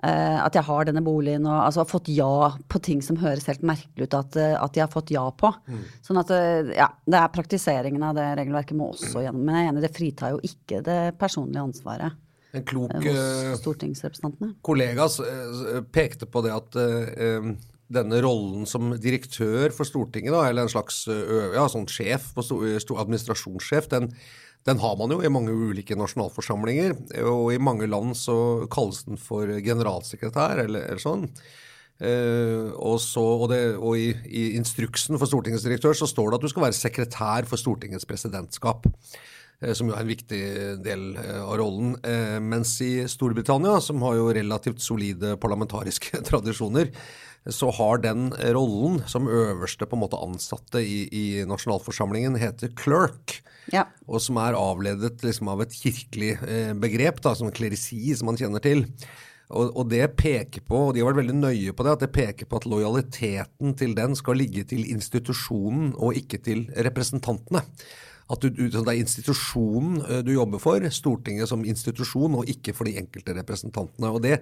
at 0.00 0.56
jeg 0.56 0.64
har 0.64 0.86
denne 0.88 1.02
boligen 1.04 1.44
og 1.44 1.58
altså 1.66 1.82
har 1.82 1.90
fått 1.90 2.08
ja 2.08 2.54
på 2.72 2.80
ting 2.84 3.02
som 3.04 3.18
høres 3.20 3.44
helt 3.50 3.64
merkelig 3.66 4.08
ut 4.08 4.16
at, 4.16 4.38
eh, 4.40 4.56
at 4.56 4.72
de 4.76 4.80
har 4.80 4.90
fått 4.92 5.12
ja 5.12 5.26
på. 5.28 5.50
Sånn 6.06 6.20
at 6.22 6.32
eh, 6.32 6.72
ja, 6.78 6.88
det 7.04 7.20
er 7.20 7.34
praktiseringen 7.34 8.06
av 8.08 8.16
det 8.16 8.26
regelverket 8.40 8.78
må 8.78 8.90
også 8.94 9.26
gjennom. 9.26 9.44
Men 9.44 9.58
jeg 9.58 9.66
er 9.66 9.72
enig, 9.74 9.84
det 9.84 9.92
fritar 9.96 10.34
jo 10.34 10.40
ikke 10.46 10.80
det 10.86 11.00
personlige 11.20 11.66
ansvaret 11.68 12.16
En 12.56 12.64
klok 12.66 12.96
eh, 12.96 13.10
eh, 13.12 13.56
stortingsrepresentantene. 13.60 14.56
kollega 14.66 15.06
eh, 15.26 15.82
pekte 15.92 16.30
på 16.30 16.46
det 16.46 16.54
at 16.56 16.80
eh, 16.80 17.12
eh, 17.26 17.52
denne 17.90 18.20
rollen 18.22 18.66
som 18.70 18.92
direktør 19.02 19.72
for 19.74 19.88
Stortinget, 19.88 20.32
da, 20.32 20.44
eller 20.48 20.66
en 20.66 20.72
slags 20.72 21.02
eh, 21.10 21.56
ja, 21.56 21.66
sånn 21.70 21.88
sjef, 21.90 22.30
administrasjonssjef, 22.38 23.90
den, 23.90 24.12
den 24.68 24.80
har 24.82 24.96
man 25.00 25.14
jo 25.14 25.22
i 25.24 25.32
mange 25.32 25.54
ulike 25.54 25.96
nasjonalforsamlinger. 25.96 26.94
Og 27.24 27.54
i 27.54 27.62
mange 27.62 27.88
land 27.88 28.12
så 28.18 28.68
kalles 28.72 29.04
den 29.08 29.20
for 29.20 29.48
generalsekretær, 29.64 30.64
eller, 30.66 30.84
eller 30.90 31.02
sånn. 31.02 31.28
Uh, 32.00 32.72
og 32.80 32.96
så, 33.04 33.20
og 33.20 33.50
det, 33.52 33.58
og 33.76 33.98
i, 34.00 34.06
i 34.24 34.44
instruksen 34.56 35.18
for 35.20 35.28
Stortingets 35.28 35.66
direktør 35.66 35.92
så 35.98 36.08
står 36.08 36.30
det 36.30 36.38
at 36.38 36.46
du 36.46 36.52
skal 36.52 36.64
være 36.64 36.78
sekretær 36.78 37.48
for 37.48 37.60
Stortingets 37.60 38.08
presidentskap. 38.08 38.88
eh, 39.60 39.74
Som 39.76 39.90
jo 39.90 39.96
er 39.96 40.00
en 40.00 40.08
viktig 40.08 40.40
del 40.80 41.02
eh, 41.20 41.42
av 41.42 41.58
rollen. 41.60 41.98
Mens 42.40 42.72
i 42.80 43.04
Storbritannia, 43.04 43.76
som 43.84 44.00
har 44.06 44.16
jo 44.16 44.32
relativt 44.32 44.80
solide 44.80 45.36
parlamentariske 45.40 46.22
tradisjoner, 46.30 46.88
så 47.48 47.70
har 47.72 48.02
den 48.04 48.28
rollen 48.52 49.00
som 49.08 49.28
øverste 49.28 49.88
på 49.88 49.96
en 49.96 50.02
måte 50.02 50.20
ansatte 50.20 50.82
i, 50.84 51.06
i 51.08 51.24
nasjonalforsamlingen 51.48 52.36
heter 52.40 52.72
clerk. 52.76 53.38
Ja. 53.72 53.86
Og 54.10 54.20
som 54.24 54.38
er 54.42 54.58
avledet 54.58 55.22
liksom 55.24 55.48
av 55.52 55.62
et 55.64 55.74
kirkelig 55.76 56.34
eh, 56.44 56.72
begrep, 56.76 57.22
da, 57.24 57.32
som 57.38 57.52
klerisi, 57.54 58.02
som 58.18 58.28
man 58.30 58.40
kjenner 58.40 58.62
til. 58.64 58.84
Og, 59.50 59.72
og 59.72 59.88
det 59.90 60.04
peker 60.18 60.62
på, 60.66 60.84
og 60.88 60.92
de 60.94 61.02
har 61.02 61.10
vært 61.10 61.22
veldig 61.24 61.38
nøye 61.40 61.74
på 61.74 61.86
det, 61.86 61.96
at 61.96 62.04
det 62.04 62.12
peker 62.14 62.46
på 62.50 62.60
at 62.60 62.68
lojaliteten 62.70 63.74
til 63.78 63.96
den 63.98 64.14
skal 64.18 64.38
ligge 64.38 64.66
til 64.70 64.84
institusjonen 64.92 65.94
og 65.96 66.18
ikke 66.20 66.38
til 66.44 66.68
representantene. 66.76 67.64
At 68.30 68.44
du, 68.44 68.50
det 68.54 68.80
er 68.80 69.00
institusjonen 69.00 70.22
du 70.26 70.32
jobber 70.34 70.62
for, 70.62 70.84
Stortinget 70.94 71.50
som 71.50 71.64
institusjon, 71.66 72.36
og 72.38 72.50
ikke 72.50 72.74
for 72.76 72.86
de 72.86 72.96
enkelte 73.00 73.34
representantene. 73.36 74.12
Og 74.14 74.22
Det, 74.22 74.38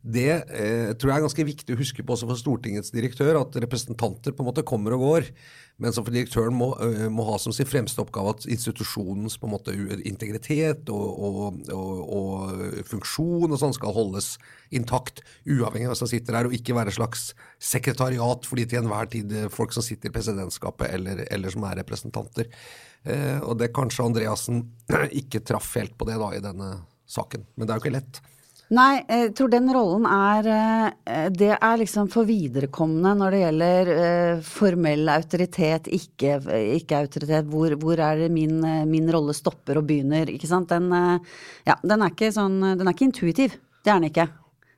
det 0.00 0.28
eh, 0.30 0.92
tror 0.92 1.12
jeg 1.12 1.16
er 1.16 1.26
ganske 1.26 1.48
viktig 1.48 1.76
å 1.76 1.80
huske 1.80 2.04
på 2.04 2.16
også 2.16 2.28
for 2.28 2.40
Stortingets 2.40 2.92
direktør, 2.92 3.40
at 3.40 3.56
representanter 3.64 4.36
på 4.36 4.44
en 4.44 4.50
måte 4.50 4.66
kommer 4.66 4.96
og 4.96 5.06
går. 5.06 5.32
Men 5.80 5.94
som 5.96 6.04
for 6.04 6.12
direktøren 6.12 6.52
må, 6.52 6.74
må 7.08 7.24
ha 7.30 7.38
som 7.40 7.54
sin 7.56 7.68
fremste 7.68 8.02
oppgave 8.02 8.34
at 8.34 8.44
institusjonens 8.52 9.38
på 9.40 9.48
en 9.48 9.54
måte 9.54 9.72
integritet 10.04 10.90
og, 10.92 11.06
og, 11.24 11.62
og, 11.72 12.02
og 12.18 12.82
funksjon 12.90 13.48
og 13.48 13.60
sånn 13.62 13.72
skal 13.76 13.96
holdes 13.96 14.34
intakt, 14.76 15.24
uavhengig 15.48 15.88
av 15.88 15.94
hvem 15.94 16.00
som 16.02 16.10
sitter 16.10 16.36
her, 16.36 16.50
og 16.50 16.56
ikke 16.56 16.76
være 16.76 16.92
slags 16.94 17.30
sekretariat 17.56 18.44
for 18.44 18.60
de 18.60 18.68
til 18.68 18.82
enhver 18.82 19.08
tid 19.10 19.32
folk 19.54 19.72
som 19.72 19.84
sitter 19.84 20.12
i 20.12 20.14
presidentskapet 20.14 20.92
eller, 20.98 21.24
eller 21.32 21.56
som 21.56 21.64
er 21.70 21.80
representanter. 21.80 22.52
Eh, 23.04 23.38
og 23.40 23.56
det 23.60 23.72
kanskje 23.76 24.08
Andreassen 24.08 24.64
ikke 25.22 25.44
traff 25.46 25.72
helt 25.80 25.96
på 25.98 26.08
det 26.08 26.18
da 26.20 26.32
i 26.36 26.42
denne 26.44 26.74
saken. 27.10 27.46
Men 27.56 27.66
det 27.66 27.72
er 27.72 27.80
jo 27.80 27.84
ikke 27.86 27.96
lett. 27.96 28.20
Nei, 28.70 29.00
jeg 29.02 29.32
tror 29.34 29.48
den 29.50 29.66
rollen 29.74 30.04
er 30.06 30.46
eh, 30.54 31.24
Det 31.34 31.48
er 31.56 31.80
liksom 31.80 32.06
for 32.12 32.28
viderekomne 32.28 33.16
når 33.18 33.34
det 33.34 33.40
gjelder 33.40 33.90
eh, 33.94 34.44
formell 34.46 35.10
autoritet, 35.10 35.90
ikke-autoritet. 35.90 37.48
Hvor, 37.50 37.74
hvor, 37.82 38.04
er 38.04 38.26
det 38.26 38.30
min, 38.34 38.60
min, 38.90 39.10
rolle 39.10 39.34
stopper 39.34 39.80
og 39.80 39.88
begynner, 39.88 40.30
ikke 40.30 40.50
sant. 40.50 40.70
Den, 40.70 40.92
ja, 41.66 41.80
den 41.82 42.04
er 42.04 42.14
ikke 42.14 42.30
sånn 42.36 42.60
Den 42.62 42.86
er 42.86 42.94
ikke 42.94 43.10
intuitiv. 43.10 43.58
Det 43.80 43.90
er 43.90 43.98
den 43.98 44.12
ikke. 44.12 44.28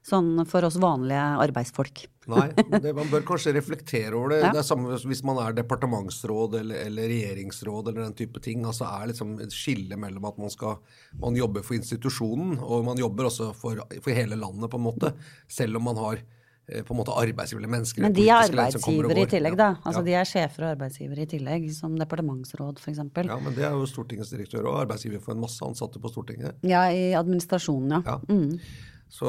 Sånn 0.03 0.35
for 0.51 0.67
oss 0.67 0.75
vanlige 0.83 1.23
arbeidsfolk. 1.45 2.01
Nei, 2.33 2.49
det, 2.83 2.91
man 2.95 3.07
bør 3.11 3.23
kanskje 3.27 3.53
reflektere 3.55 4.17
over 4.19 4.35
det. 4.35 4.41
Ja. 4.43 4.51
Det 4.55 4.63
er 4.63 4.67
samme 4.67 4.97
hvis 4.99 5.23
man 5.27 5.39
er 5.43 5.55
departementsråd 5.55 6.59
eller, 6.59 6.83
eller, 6.89 7.07
regjeringsråd 7.11 7.91
eller 7.91 8.09
den 8.09 8.19
type 8.19 8.43
ting. 8.43 8.67
altså 8.67 8.89
er 8.91 9.13
liksom 9.13 9.37
et 9.43 9.55
skille 9.55 9.99
mellom 9.99 10.27
at 10.27 10.43
man 10.43 10.51
skal 10.51 10.81
man 11.23 11.39
jobber 11.39 11.63
for 11.67 11.79
institusjonen, 11.79 12.59
og 12.59 12.85
man 12.87 12.99
jobber 12.99 13.31
også 13.31 13.53
for, 13.55 13.83
for 14.03 14.15
hele 14.15 14.39
landet, 14.39 14.71
på 14.71 14.83
en 14.83 14.87
måte. 14.91 15.15
Selv 15.51 15.79
om 15.79 15.87
man 15.87 16.03
har 16.03 16.19
eh, 16.19 16.83
på 16.83 16.95
en 16.95 17.03
måte 17.05 17.15
arbeidsgivere 17.23 17.63
eller 17.63 17.75
mennesker. 17.79 18.03
Men 18.03 18.19
de 18.19 18.27
er 18.27 18.43
arbeidsgivere 18.51 19.23
i 19.23 19.31
tillegg, 19.31 19.59
da. 19.59 19.73
Altså 19.83 20.03
ja. 20.03 20.07
De 20.11 20.21
er 20.21 20.31
sjefer 20.35 20.67
og 20.67 20.77
arbeidsgivere 20.77 21.29
i 21.29 21.33
tillegg, 21.37 21.69
som 21.79 21.95
departementsråd 21.99 22.83
f.eks. 22.83 23.05
Ja, 23.23 23.39
men 23.39 23.55
det 23.55 23.71
er 23.71 23.79
jo 23.79 23.87
Stortingets 23.87 24.35
direktør 24.35 24.67
og 24.67 24.81
arbeidsgiver 24.83 25.23
for 25.23 25.39
en 25.39 25.47
masse 25.47 25.63
ansatte 25.63 26.03
på 26.03 26.11
Stortinget. 26.11 26.59
Ja, 26.67 26.89
i 26.91 27.13
administrasjonen, 27.19 28.01
ja. 28.01 28.17
ja. 28.17 28.19
Mm. 28.35 28.91
Så, 29.13 29.29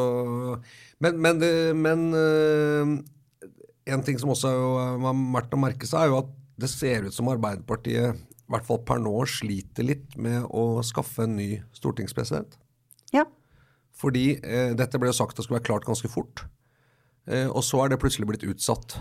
men, 1.03 1.17
men, 1.19 1.41
men 1.75 2.05
uh, 2.15 2.93
en 3.91 4.05
ting 4.05 4.19
som 4.21 4.31
også 4.31 4.51
er 4.53 5.01
verdt 5.03 5.55
å 5.55 5.59
merke 5.59 5.89
seg, 5.89 6.05
er 6.05 6.13
jo 6.13 6.21
at 6.21 6.31
det 6.63 6.69
ser 6.71 7.07
ut 7.07 7.15
som 7.15 7.31
Arbeiderpartiet 7.31 8.21
i 8.43 8.51
hvert 8.53 8.67
fall 8.67 8.81
per 8.85 8.99
nå 9.01 9.13
sliter 9.29 9.87
litt 9.87 10.17
med 10.19 10.45
å 10.51 10.83
skaffe 10.85 11.25
en 11.25 11.37
ny 11.39 11.49
stortingspresident. 11.75 12.57
Ja. 13.15 13.25
Fordi 13.97 14.33
eh, 14.35 14.73
dette 14.77 14.99
ble 15.01 15.09
jo 15.11 15.17
sagt 15.17 15.37
det 15.37 15.45
skulle 15.45 15.59
være 15.61 15.69
klart 15.71 15.87
ganske 15.87 16.11
fort. 16.11 16.45
Eh, 17.25 17.47
og 17.47 17.63
så 17.65 17.83
er 17.83 17.93
det 17.93 18.01
plutselig 18.03 18.27
blitt 18.29 18.45
utsatt. 18.47 18.97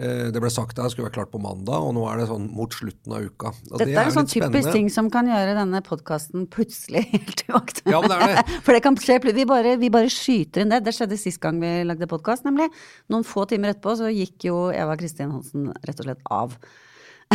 Eh, 0.00 0.30
det 0.32 0.40
ble 0.40 0.48
sagt 0.48 0.78
at 0.78 0.86
det 0.86 0.94
skulle 0.94 1.10
være 1.10 1.18
klart 1.18 1.32
på 1.34 1.40
mandag, 1.42 1.84
og 1.84 1.92
nå 1.92 2.06
er 2.08 2.22
det 2.22 2.28
sånn 2.30 2.46
mot 2.56 2.72
slutten 2.72 3.12
av 3.12 3.26
uka. 3.28 3.50
Og 3.52 3.74
Dette 3.76 3.90
det 3.90 3.98
er 4.00 4.08
en 4.08 4.14
sånn 4.14 4.30
typisk 4.30 4.72
ting 4.72 4.88
som 4.92 5.10
kan 5.12 5.28
gjøre 5.28 5.52
denne 5.58 5.82
podkasten 5.84 6.46
plutselig 6.52 7.04
helt 7.12 7.42
uaktuell. 7.50 7.92
Ja, 7.92 8.00
men 8.00 8.08
det 8.08 8.16
er 8.16 8.32
det. 8.38 8.60
For 8.64 8.72
det 8.72 8.80
kan 8.86 8.96
skje 8.96 9.18
vi 9.28 9.44
bare, 9.48 9.76
vi 9.80 9.92
bare 9.92 10.12
skyter 10.12 10.64
inn 10.64 10.72
det. 10.72 10.80
Det 10.86 10.96
skjedde 10.96 11.20
sist 11.20 11.42
gang 11.42 11.60
vi 11.60 11.74
lagde 11.84 12.08
podkast, 12.08 12.48
nemlig. 12.48 12.70
Noen 13.12 13.26
få 13.28 13.44
timer 13.50 13.74
etterpå 13.74 13.98
så 14.00 14.08
gikk 14.08 14.48
jo 14.48 14.64
Eva 14.72 14.96
Kristin 14.96 15.34
Hansen 15.34 15.68
rett 15.84 16.00
og 16.00 16.08
slett 16.08 16.24
av. 16.32 16.56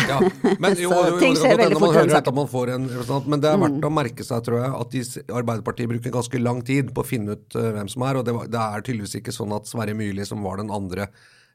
Ja, 0.08 0.18
men 0.58 0.76
jo, 0.82 0.90
jo, 0.90 1.06
jo, 1.14 1.22
ting 1.22 1.38
skjer 1.38 1.62
veldig 1.62 1.78
fort. 1.78 1.94
Man 1.94 2.10
hører 2.10 2.36
man 2.42 2.52
får 2.52 2.74
en 2.74 2.90
representant, 2.90 3.32
men 3.34 3.46
det 3.46 3.54
er 3.54 3.62
verdt 3.62 3.80
mm. 3.80 3.88
å 3.88 3.96
merke 4.02 4.26
seg, 4.26 4.44
tror 4.46 4.64
jeg, 4.64 4.74
at 4.82 4.94
de, 4.98 5.24
Arbeiderpartiet 5.30 5.94
bruker 5.94 6.14
ganske 6.18 6.42
lang 6.42 6.66
tid 6.66 6.90
på 6.94 7.06
å 7.06 7.08
finne 7.08 7.38
ut 7.38 7.58
uh, 7.58 7.70
hvem 7.78 7.90
som 7.94 8.06
er. 8.10 8.20
Og 8.20 8.28
det, 8.28 8.36
det 8.54 8.62
er 8.66 8.86
tydeligvis 8.86 9.18
ikke 9.22 9.34
sånn 9.36 9.54
at 9.58 9.70
Sverre 9.70 9.98
Myrli, 9.98 10.26
som 10.26 10.42
var 10.46 10.62
den 10.62 10.74
andre 10.74 11.12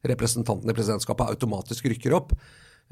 representantene 0.07 0.75
i 0.75 0.77
presidentskapet 0.77 1.35
automatisk 1.35 1.89
rykker 1.93 2.17
opp. 2.19 2.35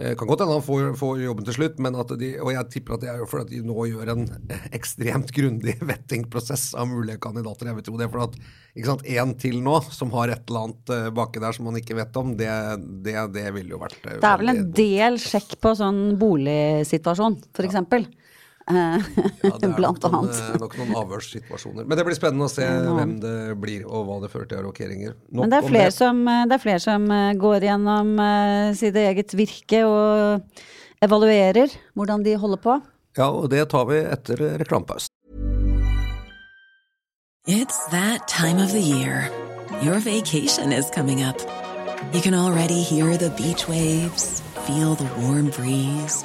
Eh, 0.01 0.15
kan 0.17 0.29
godt 0.29 0.41
hende 0.41 0.55
han 0.55 0.65
får, 0.65 0.85
får, 0.97 1.19
jobben 1.21 1.45
til 1.45 1.57
slutt, 1.59 1.81
men 1.83 1.97
at 1.99 2.13
de, 2.21 2.31
og 2.41 2.53
jeg 2.55 2.69
tipper 2.73 2.97
at 2.97 3.03
det 3.03 3.11
er 3.13 3.25
fordi 3.29 3.59
de 3.59 3.69
nå 3.69 3.85
gjør 3.91 4.13
en 4.15 4.23
ekstremt 4.79 5.33
grundig 5.37 5.75
vettingprosess 5.83 6.71
av 6.79 6.89
mulige 6.89 7.21
kandidater. 7.21 7.69
Jeg 7.69 7.77
vil 7.77 7.87
tro 7.91 7.99
det, 8.01 8.09
for 8.13 8.25
at 8.25 8.39
ikke 8.73 8.93
sant, 8.93 9.05
En 9.11 9.35
til 9.41 9.59
nå 9.65 9.77
som 9.91 10.15
har 10.15 10.33
et 10.33 10.49
eller 10.49 10.69
annet 10.69 10.95
uh, 10.95 11.11
baki 11.19 11.43
der 11.43 11.57
som 11.57 11.69
man 11.69 11.77
ikke 11.81 11.99
vet 11.99 12.17
om, 12.17 12.33
det, 12.39 12.49
det, 13.05 13.17
det 13.35 13.45
ville 13.57 13.75
jo 13.75 13.83
vært 13.83 13.99
uh, 14.07 14.17
Det 14.23 14.31
er 14.31 14.41
vel 14.41 14.55
en 14.55 14.65
del 14.79 15.21
sjekk 15.21 15.59
på 15.61 15.75
sånn 15.77 16.01
boligsituasjon, 16.21 17.41
f.eks. 17.51 17.81
Ja. 17.83 17.85
Ja, 18.71 19.53
det 19.61 19.69
er 19.69 19.75
nok 19.85 20.01
noen, 20.05 20.31
eh, 20.31 20.57
nok 20.63 20.77
noen 20.81 20.95
avhørssituasjoner. 21.03 21.87
Men 21.89 21.99
det 21.99 22.07
blir 22.07 22.19
spennende 22.19 22.49
å 22.49 22.53
se 22.53 22.67
ja. 22.67 22.95
hvem 22.97 23.17
det 23.23 23.35
blir, 23.61 23.85
og 23.89 24.09
hva 24.09 24.19
det 24.25 24.33
fører 24.33 24.51
til 24.51 24.61
av 24.61 24.67
rokeringer. 24.69 25.15
Men 25.35 25.53
det 25.53 25.61
er, 25.61 25.69
flere 25.69 25.91
det. 25.91 25.97
Som, 25.99 26.23
eh, 26.31 26.43
det 26.51 26.59
er 26.59 26.65
flere 26.65 26.85
som 26.85 27.07
eh, 27.15 27.31
går 27.41 27.69
gjennom 27.69 28.13
sitt 28.79 28.99
eget 29.01 29.37
virke 29.37 29.85
og 29.89 30.65
evaluerer 31.05 31.73
hvordan 31.97 32.27
de 32.27 32.37
holder 32.41 32.61
på. 32.65 32.81
Ja, 33.19 33.31
og 33.31 33.51
det 33.53 33.65
tar 33.73 33.89
vi 33.91 34.03
etter 34.05 34.45
reklamepausen. 34.61 35.11
It's 37.49 37.87
that 37.91 38.29
time 38.29 38.59
of 38.59 38.71
the 38.71 38.83
year. 38.83 39.31
Your 39.83 39.99
vacation 39.99 40.73
is 40.73 40.91
coming 40.91 41.23
up. 41.23 41.41
You 42.13 42.21
can 42.21 42.35
already 42.35 42.83
hear 42.83 43.17
the 43.17 43.31
beach 43.31 43.69
waves, 43.69 44.43
feel 44.67 44.95
the 44.95 45.09
warm 45.21 45.51
breeze, 45.51 46.25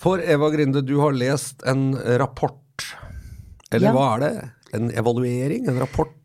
For 0.00 0.22
Eva 0.24 0.48
Grinde, 0.52 0.80
du 0.80 0.96
har 1.02 1.12
lest 1.12 1.62
en 1.68 1.92
rapport. 2.18 2.56
Eller 3.70 3.90
ja. 3.90 3.92
hva 3.92 4.06
er 4.14 4.22
det? 4.24 4.34
En 4.78 4.90
evaluering? 4.96 5.66
En 5.68 5.80
rapport? 5.82 6.16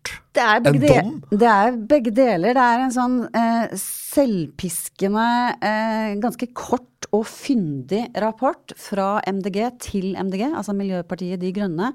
en 0.70 0.80
dom? 0.80 1.16
Det 1.32 1.50
er 1.50 1.76
begge 1.90 2.14
deler. 2.16 2.56
Det 2.56 2.66
er 2.66 2.84
en 2.86 2.94
sånn 2.96 3.18
eh, 3.36 3.74
selvpiskende, 3.80 5.26
eh, 5.60 6.14
ganske 6.24 6.48
kort 6.56 7.10
og 7.16 7.26
fyndig 7.28 8.06
rapport 8.24 8.74
fra 8.80 9.18
MDG 9.28 9.60
til 9.84 10.08
MDG, 10.20 10.48
altså 10.52 10.76
Miljøpartiet 10.76 11.42
De 11.44 11.52
Grønne, 11.56 11.92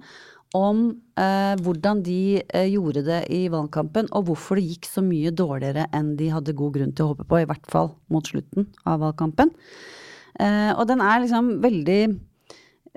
om 0.57 0.83
eh, 1.21 1.55
hvordan 1.63 2.03
de 2.05 2.43
eh, 2.43 2.69
gjorde 2.73 3.05
det 3.07 3.23
i 3.33 3.45
valgkampen, 3.53 4.11
og 4.17 4.29
hvorfor 4.29 4.61
det 4.61 4.67
gikk 4.69 4.91
så 4.91 5.05
mye 5.07 5.33
dårligere 5.33 5.87
enn 5.97 6.13
de 6.19 6.29
hadde 6.35 6.57
god 6.59 6.77
grunn 6.77 6.93
til 6.93 7.07
å 7.07 7.15
håpe 7.15 7.29
på, 7.31 7.41
i 7.41 7.49
hvert 7.49 7.73
fall 7.73 7.95
mot 8.13 8.27
slutten 8.27 8.69
av 8.85 9.01
valgkampen. 9.05 9.55
Uh, 10.39 10.73
og 10.77 10.85
den 10.91 11.03
er 11.05 11.25
liksom 11.25 11.57
veldig 11.65 12.03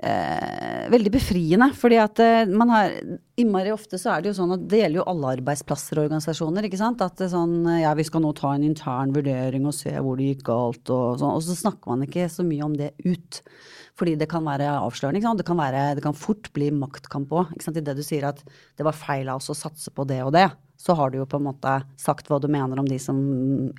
Eh, 0.02 0.90
veldig 0.90 1.10
befriende. 1.14 1.68
Fordi 1.78 1.98
at 2.02 2.18
eh, 2.20 2.50
man 2.50 2.72
har 2.74 2.96
Innmari 3.38 3.70
ofte 3.72 3.98
så 4.00 4.10
er 4.10 4.22
det 4.22 4.32
jo 4.32 4.38
sånn 4.40 4.56
at 4.56 4.64
det 4.68 4.80
gjelder 4.80 5.00
jo 5.00 5.06
alle 5.12 5.30
arbeidsplasser 5.36 6.00
og 6.00 6.08
organisasjoner. 6.08 6.66
ikke 6.66 6.80
sant? 6.80 7.04
At 7.04 7.14
det 7.20 7.28
er 7.28 7.32
sånn 7.36 7.54
ja, 7.78 7.94
vi 7.94 8.06
skal 8.06 8.24
nå 8.24 8.32
ta 8.36 8.52
en 8.54 8.66
intern 8.66 9.14
vurdering 9.14 9.68
og 9.70 9.76
se 9.76 9.94
hvor 9.94 10.18
det 10.18 10.32
gikk 10.32 10.44
galt 10.50 10.90
og 10.90 11.22
sånn. 11.22 11.38
Og 11.38 11.46
så 11.46 11.56
snakker 11.62 11.94
man 11.94 12.04
ikke 12.08 12.26
så 12.32 12.46
mye 12.46 12.66
om 12.66 12.74
det 12.78 12.90
ut. 13.06 13.40
Fordi 13.94 14.16
det 14.18 14.28
kan 14.30 14.42
være 14.42 14.72
avslørende. 14.80 15.22
ikke 15.22 15.30
sant? 15.30 15.44
Det 15.44 15.48
kan, 15.48 15.62
være, 15.62 15.86
det 15.94 16.04
kan 16.04 16.18
fort 16.18 16.50
bli 16.56 16.72
maktkamp 16.74 17.30
òg. 17.30 17.54
I 17.54 17.78
det 17.78 17.94
du 17.94 18.02
sier 18.02 18.26
at 18.32 18.42
det 18.42 18.86
var 18.86 18.98
feil 18.98 19.30
av 19.30 19.38
oss 19.38 19.54
å 19.54 19.58
satse 19.58 19.94
på 19.94 20.06
det 20.10 20.20
og 20.26 20.34
det. 20.34 20.48
Så 20.76 20.94
har 20.98 21.10
du 21.10 21.20
jo 21.20 21.26
på 21.28 21.38
en 21.38 21.46
måte 21.46 21.74
sagt 22.00 22.28
hva 22.28 22.40
du 22.42 22.48
mener 22.50 22.80
om 22.80 22.88
de 22.88 22.98
som 23.00 23.18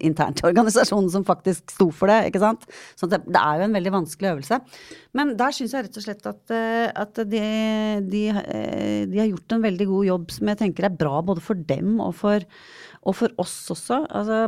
internt 0.04 0.42
i 0.42 0.48
organisasjonen 0.48 1.12
som 1.12 1.25
faktisk 1.28 1.75
sto 1.75 1.90
for 1.94 2.12
det, 2.12 2.30
ikke 2.30 2.42
sant. 2.42 2.64
Så 2.98 3.10
det, 3.12 3.22
det 3.28 3.42
er 3.42 3.60
jo 3.60 3.68
en 3.68 3.75
veldig 3.78 3.94
vanskelig 3.98 4.32
øvelse. 4.32 4.60
Men 5.18 5.36
der 5.40 5.56
syns 5.56 5.75
jeg 5.75 5.88
rett 5.88 6.00
og 6.00 6.06
slett 6.08 6.32
at, 6.32 6.56
eh, 6.56 6.88
at 6.90 7.22
de, 7.30 7.44
de, 8.08 8.24
eh, 8.32 9.04
de, 9.12 9.20
har 9.22 9.30
gjort 9.30 9.58
en 9.58 9.68
veldig 9.68 9.90
god 9.92 10.10
jobb 10.10 10.34
som 10.38 10.52
jeg 10.52 10.62
tenker 10.64 10.88
er 10.88 10.98
bra 11.04 11.20
både 11.25 11.44
for 11.44 11.68
dem 11.74 12.00
og 12.04 12.16
for, 12.18 12.48
og 13.04 13.20
for 13.20 13.38
oss 13.44 13.58
også. 13.75 14.02
Altså 14.10 14.42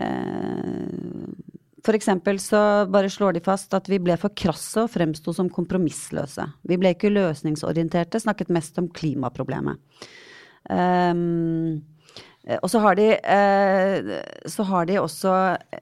eh, 0.00 1.54
for 1.84 1.96
eksempel 1.96 2.40
så 2.42 2.60
bare 2.90 3.10
slår 3.12 3.36
de 3.36 3.44
fast 3.44 3.74
at 3.76 3.86
vi 3.90 4.00
ble 4.02 4.16
for 4.20 4.34
krasse 4.36 4.82
og 4.82 4.90
fremsto 4.92 5.32
som 5.36 5.50
kompromissløse. 5.52 6.48
Vi 6.68 6.80
ble 6.80 6.96
ikke 6.96 7.12
løsningsorienterte, 7.12 8.20
snakket 8.20 8.50
mest 8.52 8.80
om 8.82 8.90
klimaproblemet. 8.92 9.78
Um, 10.66 11.80
og 12.62 12.70
så 12.72 12.80
har, 12.80 12.96
de, 12.96 13.10
uh, 13.12 14.48
så 14.48 14.64
har 14.70 14.86
de 14.88 14.96
også 14.96 15.32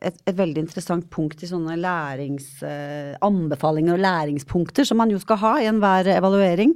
et, 0.00 0.16
et, 0.26 0.34
veldig 0.34 0.64
interessant 0.64 1.06
punkt 1.14 1.44
i 1.44 1.50
sånne 1.50 1.76
lærings... 1.78 2.48
Uh, 2.62 3.14
anbefalinger 3.26 3.94
og 3.94 4.02
læringspunkter, 4.02 4.86
som 4.86 4.98
man 5.00 5.12
jo 5.12 5.20
skal 5.22 5.38
ha 5.40 5.52
i 5.62 5.68
enhver 5.70 6.10
evaluering. 6.16 6.74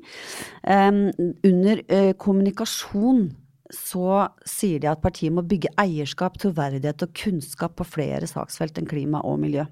Um, 0.63 1.09
under 1.47 1.83
kommunikasjon 2.19 3.27
så 3.75 4.25
sier 4.49 4.83
de 4.83 4.89
at 4.91 5.03
partiet 5.03 5.35
må 5.35 5.45
bygge 5.47 5.73
eierskap, 5.79 6.39
troverdighet 6.43 7.05
og 7.07 7.13
kunnskap 7.19 7.77
på 7.79 7.87
flere 7.87 8.31
saksfelt 8.31 8.79
enn 8.81 8.89
klima 8.91 9.23
og 9.27 9.39
miljø. 9.43 9.67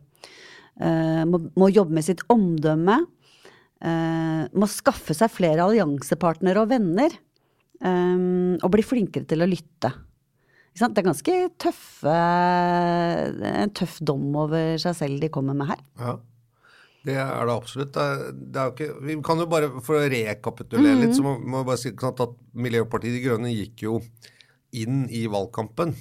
Må, 0.78 1.40
må, 1.58 1.70
jobbe 1.74 1.96
med 1.96 2.06
sitt 2.06 2.20
omdømme. 2.30 3.00
Må 3.82 4.68
skaffe 4.70 5.16
seg 5.18 5.32
flere 5.34 5.64
alliansepartnere 5.66 6.62
og 6.62 6.70
venner. 6.70 7.16
Um, 7.78 8.56
og 8.58 8.72
bli 8.74 8.82
flinkere 8.82 9.28
til 9.28 9.44
å 9.44 9.48
lytte. 9.48 9.92
Det 10.78 11.00
er 11.00 11.06
ganske 11.08 11.36
tøffe, 11.58 12.16
en 13.50 13.72
tøff 13.74 13.96
dom 14.06 14.28
over 14.38 14.76
seg 14.78 14.94
selv 14.94 15.22
de 15.22 15.30
kommer 15.34 15.56
med 15.58 15.72
her. 15.72 15.80
Ja. 15.98 16.12
Det 17.08 17.16
er 17.18 17.48
det 17.48 17.54
absolutt. 17.54 17.92
Det 17.94 18.04
er, 18.04 18.22
det 18.36 18.62
er 18.62 18.72
ikke, 18.74 18.88
vi 19.06 19.16
kan 19.24 19.40
jo 19.40 19.46
bare, 19.50 19.70
For 19.84 19.98
å 19.98 20.08
rekapitulere 20.10 20.96
mm 20.98 21.02
litt, 21.02 21.14
så 21.16 21.24
må, 21.24 21.36
må 21.38 21.62
vi 21.62 21.70
bare 21.70 21.80
si 21.80 21.92
at 21.94 22.22
Miljøpartiet 22.58 23.16
De 23.16 23.22
Grønne 23.24 23.52
gikk 23.54 23.86
jo 23.86 23.98
inn 24.76 25.06
i 25.14 25.24
valgkampen. 25.30 25.94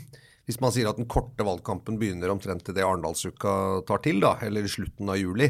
Hvis 0.47 0.59
man 0.63 0.73
sier 0.73 0.89
at 0.89 0.99
den 0.99 1.09
korte 1.11 1.45
valgkampen 1.47 1.99
begynner 1.99 2.33
omtrent 2.33 2.65
til 2.65 2.75
det 2.75 2.85
Arendalsuka 2.85 3.83
tar 3.87 4.01
til, 4.03 4.21
da, 4.23 4.35
eller 4.43 4.65
i 4.65 4.71
slutten 4.71 5.09
av 5.11 5.19
juli, 5.19 5.49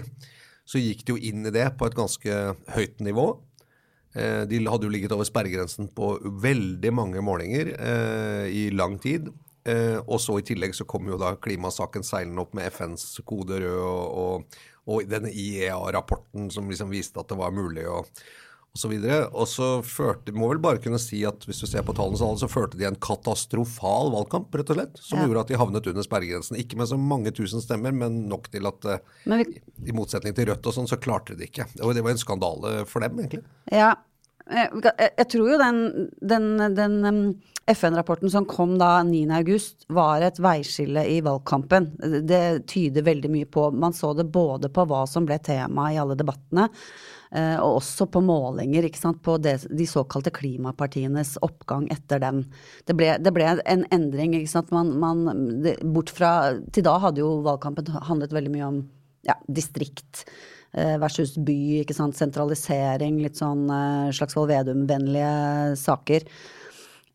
så 0.68 0.82
gikk 0.82 1.06
de 1.06 1.16
jo 1.16 1.32
inn 1.32 1.48
i 1.48 1.54
det 1.54 1.68
på 1.80 1.88
et 1.88 1.98
ganske 1.98 2.38
høyt 2.76 3.04
nivå. 3.06 3.28
Eh, 4.18 4.44
de 4.50 4.64
hadde 4.66 4.88
jo 4.88 4.94
ligget 4.94 5.14
over 5.14 5.28
sperregrensen 5.28 5.92
på 5.94 6.16
veldig 6.42 6.94
mange 6.96 7.22
målinger 7.22 7.74
eh, 7.76 8.48
i 8.50 8.64
lang 8.74 8.98
tid. 9.04 9.30
Eh, 9.68 10.00
og 10.00 10.22
så 10.24 10.40
i 10.40 10.48
tillegg 10.48 10.74
så 10.78 10.88
kom 10.90 11.10
jo 11.12 11.20
da 11.22 11.36
klimasaken 11.44 12.06
seilende 12.08 12.42
opp 12.42 12.56
med 12.58 12.72
FNs 12.72 13.20
kode 13.28 13.60
rød 13.62 13.84
og, 13.84 14.04
og, 14.24 14.60
og 14.88 15.10
denne 15.12 15.30
IEA-rapporten 15.34 16.50
som 16.54 16.70
liksom 16.72 16.94
viste 16.94 17.20
at 17.20 17.30
det 17.30 17.40
var 17.40 17.56
mulig 17.56 17.86
å 17.92 18.02
videre. 18.92 19.28
Og 19.34 19.48
så 19.50 19.70
førte, 19.86 20.34
må 20.36 20.50
vel 20.52 20.62
bare 20.64 20.82
kunne 20.84 21.00
si 21.02 21.24
at 21.28 21.46
hvis 21.48 21.62
du 21.64 21.68
ser 21.70 21.86
på 21.88 21.96
tallene, 21.98 22.20
så, 22.20 22.30
så 22.42 22.50
førte 22.52 22.80
de 22.80 22.88
en 22.90 23.00
katastrofal 23.02 24.12
valgkamp, 24.14 24.54
rett 24.60 24.74
og 24.74 24.80
slett. 24.80 25.02
Som 25.02 25.22
ja. 25.22 25.28
gjorde 25.28 25.46
at 25.46 25.54
de 25.54 25.62
havnet 25.62 25.92
under 25.94 26.06
sperregrensen. 26.06 26.60
Ikke 26.62 26.80
med 26.80 26.92
så 26.92 27.00
mange 27.02 27.34
tusen 27.36 27.64
stemmer, 27.64 27.96
men 27.96 28.26
nok 28.32 28.52
til 28.54 28.70
at 28.70 28.90
eh, 28.92 29.16
vi, 29.34 29.62
i 29.88 29.96
motsetning 29.98 30.36
til 30.38 30.52
Rødt 30.52 30.70
og 30.70 30.78
sånn, 30.78 30.90
så 30.90 31.00
klarte 31.02 31.34
de 31.34 31.44
det 31.44 31.52
ikke. 31.52 31.70
Og 31.82 31.96
det 31.98 32.06
var 32.06 32.14
en 32.14 32.22
skandale 32.22 32.78
for 32.90 33.06
dem, 33.06 33.24
egentlig. 33.24 33.46
Ja, 33.74 33.96
jeg, 34.48 34.70
jeg 35.18 35.28
tror 35.34 35.52
jo 35.52 35.60
den, 35.60 35.80
den, 36.24 36.50
den 36.78 37.00
FN-rapporten 37.68 38.32
som 38.32 38.46
kom 38.48 38.78
da 38.80 39.02
9.8, 39.04 39.88
var 39.92 40.24
et 40.24 40.40
veiskille 40.40 41.04
i 41.12 41.20
valgkampen. 41.24 41.90
Det 42.28 42.68
tyder 42.72 43.04
veldig 43.04 43.32
mye 43.34 43.50
på 43.52 43.70
Man 43.76 43.96
så 43.96 44.14
det 44.16 44.30
både 44.32 44.72
på 44.74 44.86
hva 44.88 45.04
som 45.10 45.28
ble 45.28 45.40
tema 45.44 45.92
i 45.92 46.00
alle 46.00 46.16
debattene, 46.20 46.70
eh, 46.70 47.17
og 47.36 47.82
også 47.82 48.06
på 48.08 48.22
målinger, 48.24 48.86
sant, 48.96 49.20
på 49.24 49.38
det, 49.44 49.58
de 49.68 49.88
såkalte 49.90 50.32
klimapartienes 50.32 51.34
oppgang 51.44 51.90
etter 51.92 52.22
dem. 52.24 52.46
Det 52.88 52.96
ble, 52.96 53.10
det 53.20 53.34
ble 53.36 53.50
en 53.68 53.84
endring. 53.92 54.38
Man, 54.72 54.94
man, 55.02 55.26
det, 55.66 55.78
bort 55.84 56.14
fra 56.16 56.54
Til 56.72 56.86
da 56.88 56.96
hadde 57.04 57.20
jo 57.24 57.42
valgkampen 57.46 57.90
handlet 58.08 58.36
veldig 58.36 58.54
mye 58.54 58.70
om 58.70 58.80
ja, 59.28 59.36
distrikt 59.52 60.24
eh, 60.72 60.96
versus 61.02 61.36
by. 61.38 61.84
Sentralisering, 61.92 63.20
litt 63.24 63.40
sånn 63.40 63.68
eh, 63.68 64.14
Slagsvold 64.16 64.52
Vedum-vennlige 64.54 65.76
saker. 65.80 66.28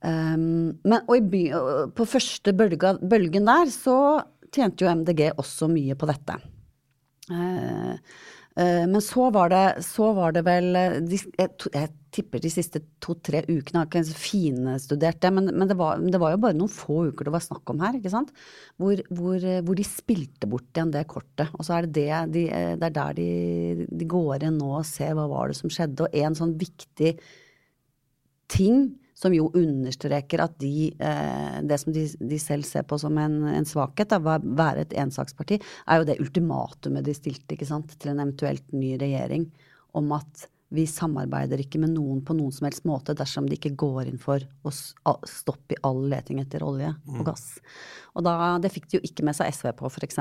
Um, 0.03 0.81
men, 0.83 0.99
og 1.07 1.29
by, 1.31 1.43
på 1.95 2.07
første 2.11 2.55
bølga, 2.59 2.97
bølgen 2.99 3.47
der 3.47 3.69
så 3.71 3.97
tjente 4.53 4.83
jo 4.83 4.91
MDG 4.91 5.29
også 5.39 5.69
mye 5.71 5.95
på 5.99 6.09
dette. 6.11 6.41
Uh, 7.31 7.95
men 8.53 9.01
så 9.01 9.31
var, 9.33 9.49
det, 9.49 9.83
så 9.87 10.11
var 10.13 10.35
det 10.37 10.43
vel 10.45 10.75
jeg, 10.77 11.31
jeg, 11.39 11.87
tipper 12.13 12.43
de 12.43 12.51
siste 12.53 12.83
to-tre 13.01 13.41
ukene 13.49 13.81
har 13.81 13.89
ikke 13.89 14.03
finstudert 14.21 15.23
det, 15.25 15.31
men, 15.33 15.49
men 15.57 15.71
det, 15.71 15.77
var, 15.81 16.03
det, 16.03 16.21
var, 16.21 16.35
jo 16.35 16.41
bare 16.43 16.59
noen 16.59 16.73
få 16.73 17.07
uker 17.09 17.29
det 17.29 17.33
var 17.33 17.45
snakk 17.45 17.73
om 17.73 17.81
her, 17.81 17.97
ikke 17.97 18.13
sant? 18.13 18.33
Hvor, 18.77 19.01
hvor, 19.09 19.47
hvor 19.65 19.79
de 19.79 19.87
spilte 19.89 20.51
bort 20.51 20.69
igjen 20.77 20.93
det 20.93 21.07
kortet. 21.09 21.49
Og 21.57 21.65
så 21.65 21.79
er 21.79 21.89
det, 21.89 21.95
det, 21.97 22.11
de, 22.35 22.43
det 22.83 22.91
er 22.91 22.97
der 22.99 23.17
de, 23.17 23.87
de 23.89 24.11
går 24.13 24.45
inn 24.45 24.61
nå 24.61 24.75
og 24.83 24.89
ser 24.89 25.17
hva 25.17 25.25
var 25.33 25.49
det 25.49 25.57
som 25.57 25.73
skjedde. 25.73 26.05
Og 26.05 26.21
en 26.21 26.37
sånn 26.37 26.53
viktig 26.61 27.15
ting 28.53 28.85
som 29.23 29.35
jo 29.37 29.49
understreker 29.55 30.43
at 30.43 30.57
de, 30.61 30.91
eh, 30.99 31.59
det 31.69 31.79
som 31.81 31.95
de, 31.95 32.07
de, 32.19 32.39
selv 32.43 32.67
ser 32.67 32.87
på 32.89 32.99
som 33.01 33.19
en, 33.23 33.43
en 33.53 33.69
svakhet, 33.69 34.15
å 34.17 34.39
være 34.43 34.87
et 34.87 34.97
ensaksparti, 35.05 35.61
er 35.87 36.01
jo 36.01 36.09
det 36.09 36.21
ultimatumet 36.23 37.07
de 37.07 37.15
stilte 37.17 37.59
sant, 37.69 37.95
til 37.99 38.13
en 38.13 38.25
eventuelt 38.25 38.67
ny 38.75 38.97
regjering 39.01 39.47
om 39.99 40.11
at 40.17 40.49
vi 40.73 40.85
samarbeider 40.89 41.61
ikke 41.61 41.81
med 41.83 41.93
noen 41.95 42.23
på 42.25 42.35
noen 42.37 42.53
som 42.55 42.67
helst 42.69 42.87
måte 42.89 43.15
dersom 43.17 43.49
de 43.49 43.59
ikke 43.59 43.75
går 43.79 44.09
inn 44.09 44.21
for 44.21 44.43
å 44.65 44.73
stoppe 45.29 45.77
i 45.77 45.81
all 45.85 46.01
leting 46.11 46.41
etter 46.43 46.65
olje 46.65 46.95
og 46.95 47.19
mm. 47.21 47.27
gass. 47.27 47.47
Og 48.17 48.25
da, 48.27 48.35
Det 48.61 48.73
fikk 48.73 48.89
de 48.89 48.99
jo 48.99 49.05
ikke 49.07 49.25
med 49.25 49.37
seg 49.37 49.53
SV 49.53 49.71
på, 49.79 49.89
f.eks. 49.89 50.19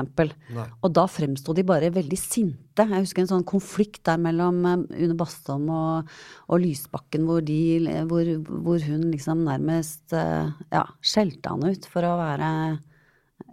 Og 0.80 0.92
da 0.96 1.06
fremsto 1.10 1.56
de 1.56 1.64
bare 1.66 1.92
veldig 1.92 2.18
sinte. 2.20 2.86
Jeg 2.86 3.04
husker 3.04 3.24
en 3.24 3.32
sånn 3.34 3.48
konflikt 3.48 4.04
der 4.08 4.20
mellom 4.20 4.62
eh, 4.68 5.04
Une 5.04 5.16
Bastholm 5.18 5.68
og, 5.72 6.14
og 6.48 6.62
Lysbakken, 6.62 7.26
hvor, 7.28 7.44
de, 7.44 7.60
hvor, 8.08 8.32
hvor, 8.48 8.80
hun 8.88 9.10
liksom 9.12 9.44
nærmest 9.48 10.16
eh, 10.16 10.48
ja, 10.72 10.86
skjelte 11.04 11.52
han 11.52 11.68
ut 11.68 11.88
for 11.88 12.08
å 12.08 12.16
være 12.20 12.48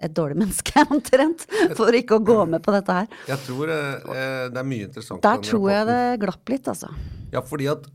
et 0.05 0.15
dårlig 0.15 0.39
menneske, 0.39 0.83
omtrent, 0.95 1.45
for 1.77 1.95
ikke 1.95 2.19
å 2.19 2.25
gå 2.25 2.39
med 2.49 2.63
på 2.65 2.73
dette 2.75 2.97
her. 3.01 3.07
Jeg 3.29 3.43
tror 3.45 3.71
eh, 3.73 4.49
det 4.49 4.61
er 4.61 4.67
mye 4.67 4.89
interessant. 4.89 5.23
Der 5.25 5.41
tror 5.45 5.69
jeg 5.73 5.87
det 5.89 6.01
glapp 6.23 6.53
litt, 6.53 6.69
altså. 6.71 6.91
Ja, 7.33 7.43
fordi 7.45 7.69
at 7.69 7.85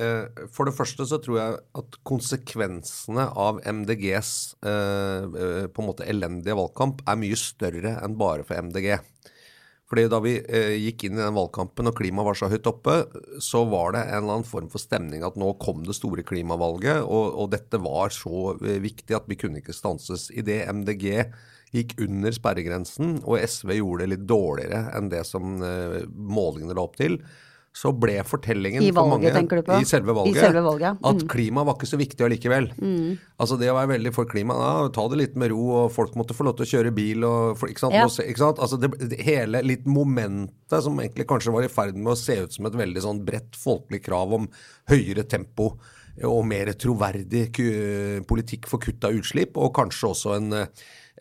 eh, 0.00 0.46
For 0.50 0.66
det 0.66 0.74
første 0.74 1.06
så 1.06 1.20
tror 1.22 1.38
jeg 1.38 1.58
at 1.82 1.98
konsekvensene 2.08 3.28
av 3.38 3.60
MDGs 3.62 4.32
eh, 4.66 5.26
eh, 5.44 5.66
på 5.70 5.84
en 5.84 5.90
måte 5.92 6.08
elendige 6.10 6.58
valgkamp 6.58 7.04
er 7.06 7.20
mye 7.20 7.38
større 7.38 7.96
enn 8.00 8.18
bare 8.20 8.46
for 8.48 8.58
MDG. 8.58 8.96
Fordi 9.90 10.06
Da 10.10 10.20
vi 10.22 10.36
eh, 10.38 10.76
gikk 10.78 11.08
inn 11.08 11.18
i 11.18 11.24
den 11.24 11.34
valgkampen 11.34 11.90
og 11.90 11.96
klimaet 11.98 12.28
var 12.28 12.38
så 12.38 12.48
høyt 12.52 12.68
oppe, 12.70 12.96
så 13.42 13.64
var 13.66 13.96
det 13.96 14.04
en 14.06 14.20
eller 14.20 14.36
annen 14.36 14.46
form 14.46 14.68
for 14.70 14.82
stemning 14.82 15.24
at 15.26 15.38
nå 15.40 15.50
kom 15.62 15.82
det 15.86 15.96
store 15.98 16.22
klimavalget, 16.26 17.02
og, 17.02 17.34
og 17.42 17.50
dette 17.50 17.80
var 17.82 18.14
så 18.14 18.52
eh, 18.62 18.78
viktig 18.84 19.18
at 19.18 19.26
vi 19.30 19.38
kunne 19.40 19.58
ikke 19.58 19.74
stanses. 19.74 20.28
Idet 20.30 20.62
MDG 20.70 21.26
gikk 21.74 21.96
under 22.02 22.34
sperregrensen 22.34 23.18
og 23.24 23.42
SV 23.42 23.76
gjorde 23.80 24.06
det 24.06 24.12
litt 24.14 24.26
dårligere 24.30 24.90
enn 24.98 25.10
det 25.10 25.24
som 25.26 25.58
eh, 25.62 26.00
målingene 26.06 26.78
la 26.78 26.86
opp 26.86 26.98
til, 27.00 27.18
så 27.70 27.92
ble 27.94 28.16
fortellingen 28.26 28.82
valget, 28.82 28.96
for 28.96 29.10
mange, 29.12 29.62
på? 29.62 29.76
I 29.78 29.86
selve 29.86 30.14
valget, 30.16 30.36
I 30.40 30.42
selve 30.42 30.62
valget. 30.64 30.96
Mm. 30.98 31.04
at 31.10 31.20
klima 31.30 31.62
var 31.66 31.76
ikke 31.78 31.88
så 31.90 32.00
viktig 32.00 32.24
allikevel. 32.26 32.66
Mm. 32.82 33.12
Altså 33.38 33.58
det 33.60 33.68
å 33.70 33.76
være 33.76 33.92
veldig 33.92 34.12
for 34.16 34.30
klima, 34.30 34.56
ja, 34.58 34.88
ta 34.94 35.04
det 35.12 35.20
litt 35.20 35.38
med 35.38 35.52
ro, 35.52 35.62
og 35.84 35.94
folk 35.94 36.16
måtte 36.18 36.34
få 36.34 36.48
lov 36.48 36.56
til 36.58 36.66
å 36.66 36.70
kjøre 36.72 36.92
bil 36.96 37.26
og 37.28 37.62
ikke 37.68 37.84
sant? 37.84 37.94
Ja. 37.94 38.08
Ikke 38.10 38.42
sant? 38.42 38.58
Altså 38.58 38.80
det, 38.82 38.90
det, 38.98 39.20
hele 39.22 39.62
litt 39.62 39.86
momentet 39.86 40.82
som 40.82 40.98
egentlig 40.98 41.28
kanskje 41.30 41.54
var 41.54 41.66
i 41.66 41.70
ferd 41.70 41.98
med 41.98 42.16
å 42.16 42.18
se 42.18 42.40
ut 42.42 42.58
som 42.58 42.66
et 42.66 42.78
veldig 42.82 43.06
sånn 43.06 43.24
bredt 43.26 43.58
folkelig 43.60 44.02
krav 44.08 44.34
om 44.40 44.50
høyere 44.90 45.24
tempo 45.30 45.76
og 46.26 46.40
mer 46.44 46.72
troverdig 46.74 47.46
politikk 48.28 48.66
for 48.68 48.82
kutt 48.82 49.06
av 49.06 49.14
utslipp, 49.14 49.54
og 49.56 49.70
kanskje 49.78 50.10
også 50.10 50.34
en 50.36 50.64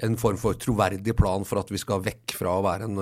en 0.06 0.16
form 0.20 0.40
for 0.40 0.56
troverdig 0.60 1.16
plan 1.18 1.44
for 1.48 1.60
at 1.62 1.72
vi 1.74 1.80
skal 1.82 2.04
vekk 2.06 2.36
fra 2.40 2.56
å, 2.56 2.64
være 2.64 2.88
en, 2.88 3.00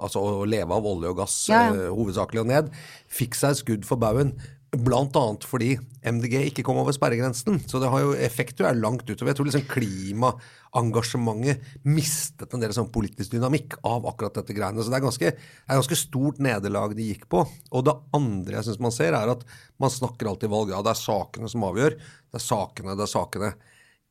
altså 0.00 0.22
å 0.22 0.44
leve 0.48 0.72
av 0.76 0.86
olje 0.88 1.12
og 1.12 1.18
gass 1.20 1.36
ja, 1.52 1.66
ja. 1.68 1.74
uh, 1.76 1.94
hovedsakelig 1.96 2.40
og 2.44 2.48
ned, 2.52 2.70
fikk 3.12 3.36
seg 3.36 3.58
skudd 3.60 3.84
for 3.88 4.00
baugen. 4.00 4.32
Annet 4.76 5.44
fordi 5.46 5.78
MDG 6.04 6.34
ikke 6.50 6.64
kom 6.66 6.76
over 6.82 6.92
sperregrensen. 6.92 7.60
Så 7.70 7.78
det 7.80 7.88
har 7.88 8.00
jo 8.02 8.14
effekt 8.26 8.58
jo 8.60 8.66
er 8.68 8.76
langt 8.76 9.08
utover. 9.08 9.30
Jeg 9.30 9.36
tror 9.38 9.46
liksom 9.48 9.70
klimaengasjementet 9.70 11.56
mistet 11.86 12.52
en 12.52 12.60
del 12.60 12.72
sånn 12.76 12.92
politisk 12.92 13.30
dynamikk 13.32 13.78
av 13.86 14.06
akkurat 14.10 14.34
dette 14.36 14.54
greiene. 14.56 14.82
Så 14.82 14.90
det 14.92 14.98
er 14.98 15.06
ganske, 15.06 15.28
det 15.32 15.70
er 15.70 15.80
ganske 15.80 15.96
stort 16.02 16.38
nederlag 16.42 16.96
de 16.98 17.08
gikk 17.12 17.24
på. 17.32 17.40
Og 17.72 17.80
det 17.86 17.94
andre 18.18 18.58
jeg 18.58 18.66
syns 18.68 18.84
man 18.88 18.94
ser, 18.94 19.12
er 19.16 19.28
at 19.32 19.42
man 19.80 19.90
snakker 19.92 20.28
alltid 20.32 20.52
valg. 20.52 20.68
Ja, 20.74 20.82
det 20.84 20.92
er 20.92 21.04
sakene 21.06 21.48
som 21.52 21.64
avgjør. 21.70 21.92
Det 21.96 22.36
er 22.42 22.48
sakene, 22.50 22.98
det 22.98 23.04
er 23.06 23.14
sakene. 23.14 23.50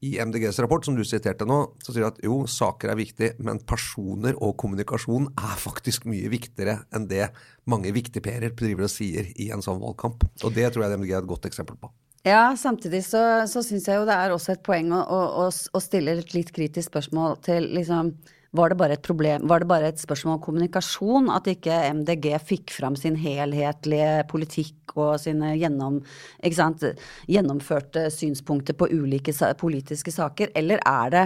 I 0.06 0.16
MDGs 0.22 0.60
rapport, 0.62 0.86
som 0.86 0.98
du 0.98 1.04
siterte 1.08 1.48
nå, 1.50 1.58
så 1.82 1.94
sier 1.94 2.06
de 2.06 2.12
at 2.12 2.22
jo, 2.26 2.44
saker 2.50 2.94
er 2.94 3.00
viktig, 3.00 3.32
men 3.46 3.62
personer 3.66 4.38
og 4.38 4.56
kommunikasjon 4.62 5.32
er 5.34 5.60
faktisk 5.62 6.06
mye 6.12 6.30
viktigere 6.34 6.82
enn 6.94 7.08
det 7.10 7.32
mange 7.70 7.94
viktigperer 7.96 8.54
driver 8.54 8.86
og 8.88 8.94
sier 8.94 9.32
i 9.42 9.50
en 9.56 9.66
sånn 9.66 9.82
valgkamp. 9.82 10.28
Og 10.44 10.54
det 10.56 10.70
tror 10.74 10.86
jeg 10.86 11.00
MDG 11.00 11.16
er 11.16 11.24
et 11.24 11.32
godt 11.32 11.50
eksempel 11.50 11.80
på. 11.82 11.92
Ja, 12.26 12.56
samtidig 12.58 13.04
så, 13.06 13.22
så 13.50 13.62
syns 13.62 13.86
jeg 13.86 14.00
jo 14.00 14.06
det 14.08 14.16
er 14.18 14.34
også 14.34 14.56
et 14.56 14.64
poeng 14.66 14.90
å, 14.98 15.02
å, 15.46 15.50
å 15.50 15.82
stille 15.84 16.16
et 16.18 16.34
litt 16.34 16.50
kritisk 16.56 16.90
spørsmål 16.90 17.38
til 17.46 17.70
liksom 17.78 18.16
var 18.56 18.72
det, 18.72 18.78
bare 18.80 18.98
et 18.98 19.06
problem, 19.06 19.46
var 19.50 19.62
det 19.62 19.70
bare 19.70 19.92
et 19.92 20.02
spørsmål 20.02 20.38
om 20.38 20.44
kommunikasjon 20.44 21.32
at 21.34 21.48
ikke 21.52 21.80
MDG 22.02 22.30
fikk 22.44 22.74
fram 22.76 22.98
sin 23.00 23.18
helhetlige 23.20 24.26
politikk 24.32 24.96
og 24.96 25.18
sine 25.22 25.54
gjennom, 25.60 26.02
sant, 26.56 26.86
gjennomførte 27.32 28.08
synspunkter 28.14 28.78
på 28.78 28.90
ulike 28.94 29.36
politiske 29.60 30.14
saker, 30.16 30.54
eller 30.56 30.84
er 30.86 31.16
det 31.16 31.26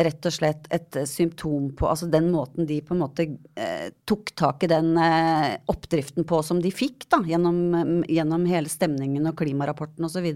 rett 0.00 0.26
og 0.26 0.32
slett 0.32 0.68
et 0.72 0.96
symptom 1.08 1.70
på 1.76 1.88
altså 1.90 2.08
den 2.10 2.30
måten 2.32 2.68
de 2.68 2.78
på 2.84 2.94
en 2.94 3.02
måte 3.02 3.26
eh, 3.58 3.90
tok 4.08 4.32
tak 4.38 4.64
i 4.64 4.70
den 4.70 4.94
eh, 5.00 5.58
oppdriften 5.70 6.24
på 6.28 6.40
som 6.46 6.62
de 6.62 6.72
fikk 6.72 7.04
da, 7.12 7.20
gjennom, 7.26 8.04
gjennom 8.08 8.46
hele 8.48 8.70
stemningen 8.72 9.28
og 9.28 9.36
klimarapporten 9.40 10.06
osv. 10.08 10.30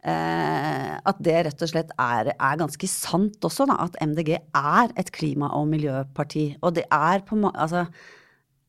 Eh, 0.00 0.92
at 0.96 1.18
det 1.20 1.34
rett 1.44 1.62
og 1.64 1.68
slett 1.68 1.90
er, 2.00 2.30
er 2.32 2.60
ganske 2.60 2.88
sant 2.88 3.44
også, 3.44 3.66
da, 3.68 3.76
at 3.84 3.98
MDG 4.00 4.30
er 4.38 4.94
et 5.00 5.10
klima- 5.12 5.52
og 5.58 5.66
miljøparti. 5.68 6.54
Og 6.64 6.78
det 6.78 6.86
er 6.88 7.20
på 7.26 7.36
altså, 7.50 7.84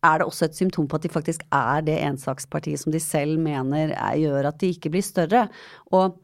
er 0.03 0.17
det 0.19 0.27
også 0.27 0.49
et 0.49 0.57
symptom 0.57 0.89
på 0.91 0.99
at 0.99 1.05
de 1.05 1.13
faktisk 1.13 1.45
er 1.55 1.85
det 1.87 1.99
ensakspartiet 2.03 2.81
som 2.81 2.91
de 2.91 2.99
selv 2.99 3.39
mener 3.39 3.93
er, 3.95 4.17
gjør 4.19 4.49
at 4.49 4.59
de 4.59 4.73
ikke 4.73 4.91
blir 4.91 5.05
større. 5.05 5.45
Og 5.95 6.19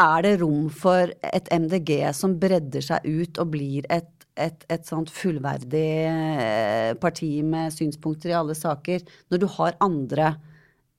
er 0.00 0.24
det 0.24 0.38
rom 0.40 0.70
for 0.72 1.12
et 1.34 1.52
MDG 1.52 1.92
som 2.16 2.38
bredder 2.40 2.86
seg 2.86 3.04
ut 3.04 3.42
og 3.42 3.52
blir 3.52 3.84
et, 3.92 4.08
et, 4.40 4.64
et 4.72 4.86
sånt 4.88 5.12
fullverdig 5.12 5.90
eh, 6.08 6.94
parti 7.02 7.34
med 7.44 7.74
synspunkter 7.74 8.32
i 8.32 8.38
alle 8.38 8.56
saker, 8.56 9.04
når 9.28 9.42
du 9.42 9.48
har 9.58 9.76
andre 9.84 10.32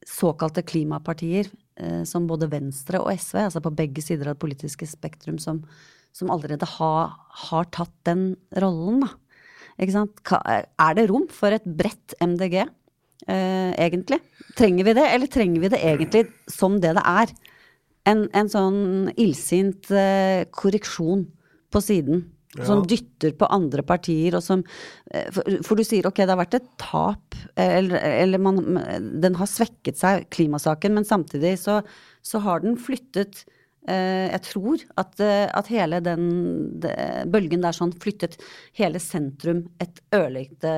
såkalte 0.06 0.62
klimapartier 0.66 1.50
som 2.06 2.28
både 2.30 2.50
Venstre 2.52 3.00
og 3.00 3.10
SV, 3.16 3.38
altså 3.48 3.62
på 3.64 3.72
begge 3.74 4.04
sider 4.04 4.28
av 4.28 4.36
det 4.36 4.44
politiske 4.44 4.86
spektrum, 4.86 5.38
som, 5.42 5.62
som 6.14 6.30
allerede 6.34 6.68
har, 6.78 7.14
har, 7.48 7.70
tatt 7.74 7.94
den 8.06 8.34
rollen, 8.62 9.06
da. 9.06 9.12
Ikke 9.82 9.96
sant? 9.96 10.20
Er 10.46 10.98
det 10.98 11.08
rom 11.10 11.26
for 11.32 11.56
et 11.56 11.66
bredt 11.66 12.14
MDG, 12.22 12.60
eh, 12.62 13.72
egentlig? 13.82 14.20
Trenger 14.60 14.90
vi 14.90 14.96
det, 15.00 15.08
eller 15.16 15.32
trenger 15.32 15.64
vi 15.64 15.72
det 15.74 15.80
egentlig 15.80 16.26
som 16.52 16.78
det 16.84 16.94
det 17.00 17.06
er? 17.08 17.34
En, 18.12 18.26
en 18.36 18.50
sånn 18.52 19.10
illsint 19.16 19.90
eh, 19.94 20.44
korreksjon 20.54 21.26
på 21.72 21.82
siden 21.82 22.26
ja. 22.58 22.66
Som 22.68 22.82
dytter 22.84 23.32
på 23.40 23.48
andre 23.48 23.84
partier, 23.88 24.36
og 24.36 24.44
som 24.44 24.64
eh, 25.14 25.30
for, 25.32 25.48
for, 25.64 25.80
du 25.80 25.88
sier 25.88 26.08
ok, 26.10 26.18
det 26.20 26.34
har 26.34 26.40
vært 26.42 26.58
et 26.60 26.68
tap, 26.82 27.38
eller, 27.56 27.96
eller 27.96 28.42
man, 28.44 28.60
Den 29.24 29.38
har 29.40 29.48
svekket 29.48 30.00
seg, 30.02 30.26
klimasaken, 30.36 30.98
men 30.98 31.08
samtidig 31.08 31.56
så, 31.62 31.80
så 32.20 32.42
har 32.44 32.64
den 32.66 32.76
flyttet 32.76 33.46
eh, 33.88 34.28
Jeg 34.34 34.42
tror 34.50 34.84
at, 35.00 35.16
eh, 35.24 35.46
at 35.48 35.72
hele 35.72 36.02
den 36.04 36.26
de, 36.84 36.92
bølgen 37.32 37.64
der 37.64 37.78
sånn 37.78 37.96
flyttet 38.04 38.36
hele 38.78 39.00
sentrum 39.00 39.70
et 39.80 40.04
ørlite 40.16 40.74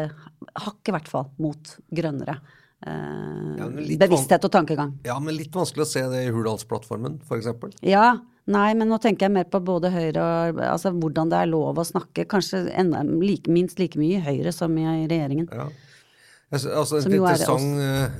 hakk, 0.54 0.84
i 0.86 0.94
hvert 0.94 1.10
fall, 1.10 1.32
mot 1.42 1.74
grønnere. 1.90 2.38
Eh, 2.86 3.50
ja, 3.58 3.72
bevissthet 4.06 4.46
og 4.46 4.54
tankegang. 4.54 4.94
Ja, 5.08 5.18
men 5.24 5.38
litt 5.40 5.56
vanskelig 5.56 5.88
å 5.88 5.90
se 5.90 6.06
det 6.12 6.26
i 6.28 6.32
Hurdalsplattformen, 6.36 7.18
f.eks. 7.26 7.50
Ja, 7.82 8.12
Nei, 8.52 8.74
men 8.76 8.90
nå 8.92 8.98
tenker 9.00 9.30
jeg 9.30 9.36
mer 9.38 9.46
på 9.48 9.62
både 9.64 9.92
Høyre 9.94 10.24
og 10.24 10.58
altså 10.68 10.92
hvordan 10.92 11.30
det 11.32 11.40
er 11.40 11.52
lov 11.52 11.80
å 11.80 11.86
snakke. 11.88 12.26
Kanskje 12.30 12.66
enda, 12.76 13.04
like, 13.08 13.48
minst 13.52 13.80
like 13.80 14.00
mye 14.00 14.18
i 14.18 14.24
Høyre 14.24 14.52
som 14.56 14.74
i 14.76 14.88
regjeringen. 15.08 15.48
Ja. 15.48 15.70
Altså, 16.54 16.74
altså 16.76 17.00
En 17.00 17.16
interessant 17.16 17.80
uh, 17.80 18.18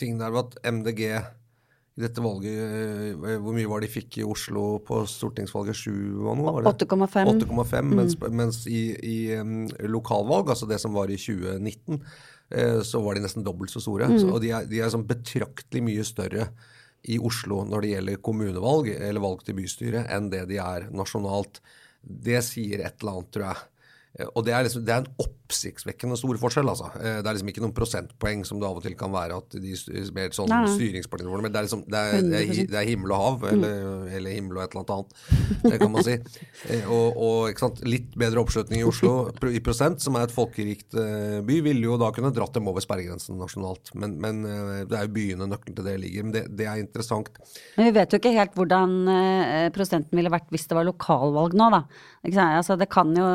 ting 0.00 0.16
der 0.18 0.32
var 0.34 0.48
at 0.48 0.56
MDG 0.66 1.02
i 1.12 2.00
dette 2.00 2.22
valget 2.24 2.56
uh, 3.20 3.36
Hvor 3.44 3.54
mye 3.54 3.68
var 3.70 3.84
det 3.84 3.90
de 3.90 3.94
fikk 3.98 4.18
i 4.22 4.26
Oslo 4.26 4.80
på 4.88 5.02
stortingsvalget? 5.10 5.76
7 5.76 5.92
og 6.24 6.40
noe? 6.40 6.64
8,5. 6.72 7.30
8,5, 7.44 7.76
mm. 7.76 7.94
Mens, 8.00 8.16
mens, 8.40 8.62
i, 8.72 8.82
i 8.96 9.86
lokalvalg, 9.86 10.48
altså 10.54 10.66
det 10.70 10.80
som 10.80 10.96
var 10.96 11.12
i 11.12 11.20
2019, 11.20 12.00
uh, 12.00 12.80
så 12.88 13.04
var 13.04 13.20
de 13.20 13.26
nesten 13.28 13.44
dobbelt 13.46 13.74
så 13.74 13.84
store. 13.84 14.08
Mm. 14.14 14.18
Så, 14.24 14.32
og 14.32 14.40
de 14.42 14.56
er, 14.56 14.66
de 14.72 14.80
er 14.80 14.96
sånn 14.96 15.06
betraktelig 15.12 15.84
mye 15.92 16.08
større 16.08 16.48
i 17.06 17.18
Oslo 17.22 17.62
når 17.66 17.84
det 17.84 17.90
gjelder 17.94 18.22
kommunevalg 18.24 18.90
eller 18.96 19.22
valg 19.22 19.44
til 19.46 19.58
bystyret, 19.58 20.08
enn 20.10 20.30
det 20.32 20.46
de 20.50 20.58
er 20.62 20.88
nasjonalt. 20.94 21.60
Det 22.02 22.40
sier 22.46 22.82
et 22.82 23.00
eller 23.00 23.18
annet, 23.18 23.30
tror 23.34 23.46
jeg. 23.50 23.66
Eh, 24.18 24.28
og 24.34 24.44
det 24.46 24.54
er, 24.54 24.66
liksom, 24.66 24.84
det 24.86 24.94
er, 24.94 25.04
en 25.04 25.24
oppsiktsvekkende 25.24 26.18
stor 26.18 26.38
forskjell. 26.42 26.68
altså. 26.68 26.90
Eh, 26.98 27.20
det 27.22 27.30
er 27.30 27.36
liksom 27.36 27.52
ikke 27.52 27.64
noen 27.64 27.74
prosentpoeng 27.76 28.44
som 28.48 28.60
det 28.60 28.68
av 28.68 28.80
og 28.80 28.84
til 28.84 28.96
kan 28.98 29.12
være 29.14 29.38
at 29.38 29.58
de 29.58 29.74
mer 30.14 30.34
sånn 30.36 30.52
styringspartiene 30.74 31.30
våre 31.32 31.44
Men 31.44 31.54
det 31.54 31.60
er, 31.60 31.68
liksom, 31.68 31.84
det 31.88 32.02
er, 32.02 32.26
det 32.58 32.78
er, 32.80 32.88
himmel 32.88 33.14
og 33.14 33.22
hav, 33.22 33.38
mm. 33.44 33.48
eller, 33.52 34.08
eller, 34.18 34.34
himmel 34.34 34.58
og 34.58 34.64
et 34.64 34.74
eller 34.74 34.84
annet 34.84 34.94
annet. 34.96 35.62
Det 35.68 35.82
kan 35.82 35.94
man 35.94 36.06
si. 36.06 36.18
Eh, 36.68 36.84
og, 36.90 37.16
og 37.22 37.82
litt 37.86 38.14
bedre 38.18 38.40
oppslutning 38.42 38.80
i 38.82 38.86
Oslo 38.86 39.30
i 39.52 39.60
prosent, 39.64 40.02
som 40.02 40.16
er 40.18 40.26
et 40.26 40.32
folkerikt 40.34 40.96
by, 41.46 41.58
ville 41.64 41.84
jo 41.84 41.96
da 42.00 42.08
kunne 42.14 42.32
dratt 42.34 42.56
dem 42.56 42.66
over 42.70 42.82
sperregrensen 42.82 43.38
nasjonalt. 43.40 43.92
Men, 43.98 44.16
men 44.20 44.40
det 44.88 44.96
er 44.96 45.06
jo 45.06 45.12
byene 45.14 45.48
nøkkelen 45.48 45.76
til 45.78 45.86
det 45.86 45.94
ligger. 46.02 46.26
Men 46.26 46.34
det, 46.34 46.42
det, 46.58 46.66
er 46.68 46.82
interessant. 46.82 47.30
Men 47.76 47.88
vi 47.88 47.94
vet 47.98 48.12
jo 48.12 48.20
ikke 48.20 48.34
helt 48.34 48.58
hvordan 48.58 48.96
prosenten 49.76 50.18
ville 50.18 50.32
vært 50.34 50.50
hvis 50.54 50.66
det 50.68 50.78
var 50.78 50.88
lokalvalg 50.88 51.56
nå, 51.58 51.70
da. 51.76 51.82
Altså, 52.48 52.76
det 52.80 52.90
kan 52.92 53.14
jo 53.16 53.28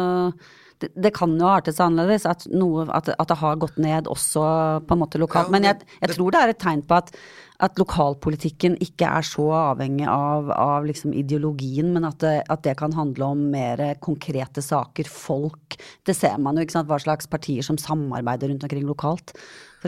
det, 0.82 0.90
det, 0.96 1.14
kan 1.16 1.34
jo 1.40 1.48
artes 1.50 1.80
annerledes, 1.84 2.26
at, 2.30 2.46
noe, 2.52 2.88
at, 2.90 3.12
at, 3.14 3.30
det 3.30 3.40
har 3.40 3.60
gått 3.62 3.80
ned 3.82 4.10
også 4.12 4.44
på 4.88 4.96
en 4.96 5.02
måte 5.04 5.22
lokalt. 5.22 5.50
Ja, 5.50 5.56
men 5.56 5.68
jeg, 5.68 5.88
jeg, 6.02 6.14
tror 6.16 6.34
det 6.34 6.42
er 6.42 6.54
et 6.54 6.62
tegn 6.64 6.84
på 6.88 6.98
at, 6.98 7.12
at 7.64 7.80
lokalpolitikken 7.80 8.78
ikke 8.84 9.10
er 9.20 9.28
så 9.28 9.48
avhengig 9.60 10.08
av, 10.10 10.52
av 10.56 10.88
liksom 10.90 11.14
ideologien, 11.18 11.94
men 11.96 12.08
at 12.10 12.20
det, 12.24 12.36
at 12.52 12.66
det, 12.66 12.78
kan 12.80 12.96
handle 12.98 13.34
om 13.36 13.46
mer 13.54 13.84
konkrete 14.04 14.64
saker, 14.66 15.10
folk. 15.10 15.78
Det 16.06 16.18
ser 16.18 16.40
man 16.42 16.58
jo, 16.58 16.66
ikke 16.66 16.80
sant, 16.80 16.90
hva 16.92 17.00
slags 17.02 17.30
partier 17.32 17.66
som 17.66 17.80
samarbeider 17.80 18.52
rundt 18.52 18.66
omkring 18.68 18.90
lokalt. 18.90 19.36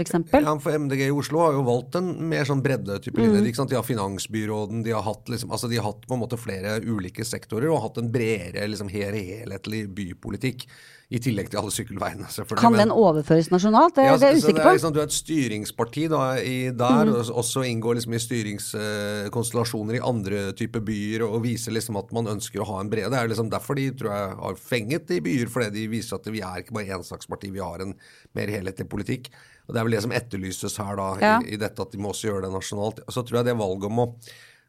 Eksempel. 0.01 0.43
ja, 0.43 0.55
for 0.59 0.75
MDG 0.75 1.05
i 1.07 1.11
Oslo 1.13 1.43
har 1.45 1.55
jo 1.55 1.61
valgt 1.67 1.95
en 1.99 2.09
mer 2.29 2.47
sånn 2.47 2.63
breddetype 2.65 3.21
linje. 3.21 3.43
Mm. 3.45 3.69
De 3.71 3.77
har 3.77 3.85
finansbyråden, 3.87 4.83
de 4.85 4.95
har, 4.95 5.05
hatt, 5.05 5.29
liksom, 5.31 5.53
altså 5.55 5.69
de 5.71 5.79
har 5.79 5.87
hatt 5.87 6.03
på 6.07 6.17
en 6.17 6.23
måte 6.25 6.39
flere 6.39 6.79
ulike 6.83 7.25
sektorer 7.27 7.71
og 7.71 7.83
hatt 7.85 8.01
en 8.01 8.11
bredere, 8.11 8.67
liksom, 8.71 8.91
helhetlig 8.91 9.85
bypolitikk. 9.95 10.67
I 11.13 11.19
tillegg 11.21 11.51
til 11.51 11.59
alle 11.59 11.69
sykkelveiene. 11.69 12.25
Kan 12.57 12.73
den 12.73 12.89
overføres 12.89 13.51
nasjonalt? 13.53 13.93
Det, 13.93 14.07
ja, 14.07 14.15
det 14.17 14.25
er 14.25 14.31
jeg 14.33 14.41
usikker 14.41 14.63
på. 14.65 14.71
Liksom, 14.73 14.93
du 14.95 14.97
er 15.03 15.05
et 15.05 15.13
styringsparti 15.13 16.05
da, 16.09 16.21
i, 16.41 16.55
der, 16.73 17.05
mm. 17.05 17.11
og 17.13 17.29
også 17.43 17.61
inngår 17.69 17.99
liksom 17.99 18.15
i 18.17 18.21
styringskonstellasjoner 18.23 19.99
i 19.99 20.01
andre 20.01 20.47
typer 20.57 20.81
byer, 20.87 21.27
og 21.27 21.43
viser 21.45 21.77
liksom 21.77 22.01
at 22.01 22.09
man 22.15 22.31
ønsker 22.33 22.63
å 22.63 22.69
ha 22.71 22.79
en 22.81 22.89
brede. 22.89 23.11
Det 23.13 23.21
er 23.21 23.29
liksom 23.29 23.53
derfor 23.53 23.77
de 23.77 23.85
tror 23.93 24.15
jeg 24.15 24.39
har 24.41 24.57
fenget 24.57 25.13
i 25.13 25.21
byer, 25.29 25.51
fordi 25.53 25.69
de 25.77 25.85
viser 25.93 26.17
at 26.17 26.25
vi 26.33 26.41
er 26.41 26.65
ikke 26.65 26.79
bare 26.79 26.97
ensaksparti, 26.97 27.53
vi 27.53 27.61
har 27.61 27.85
en 27.85 27.93
mer 28.33 28.55
helhetlig 28.57 28.89
politikk. 28.89 29.29
Og 29.65 29.73
Det 29.73 29.79
er 29.79 29.87
vel 29.87 29.95
det 29.97 30.03
som 30.05 30.13
etterlyses 30.15 30.75
her 30.81 30.99
da, 30.99 31.07
ja. 31.21 31.37
i, 31.41 31.55
i, 31.55 31.61
dette, 31.61 31.81
at 31.81 31.93
de 31.93 32.01
må 32.01 32.11
også 32.13 32.29
gjøre 32.29 32.47
det 32.47 32.53
nasjonalt. 32.53 33.01
Så 33.09 33.25
tror 33.25 33.41
jeg 33.41 33.49
det 33.49 33.57
valget 33.59 33.89
om 33.91 34.03
å 34.05 34.09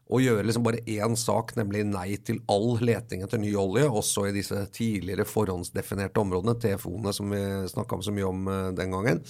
å 0.06 0.20
gjøre 0.22 0.44
liksom 0.46 0.62
bare 0.66 0.85
én 0.87 1.16
sak, 1.18 1.56
nemlig 1.59 1.82
nei 1.88 2.14
til 2.22 2.38
all 2.52 2.76
leting 2.78 3.24
etter 3.26 3.40
ny 3.42 3.50
olje, 3.59 3.88
også 3.90 4.28
i 4.28 4.35
disse 4.37 4.61
tidligere 4.74 5.26
forhåndsdefinerte 5.26 6.22
områdene, 6.22 6.54
TFO-ene 6.62 7.14
som 7.16 7.32
vi 7.35 7.42
snakka 7.72 7.98
så 8.06 8.14
mye 8.14 8.28
om 8.28 8.46
uh, 8.46 8.59
den 8.76 8.94
gangen. 8.94 9.22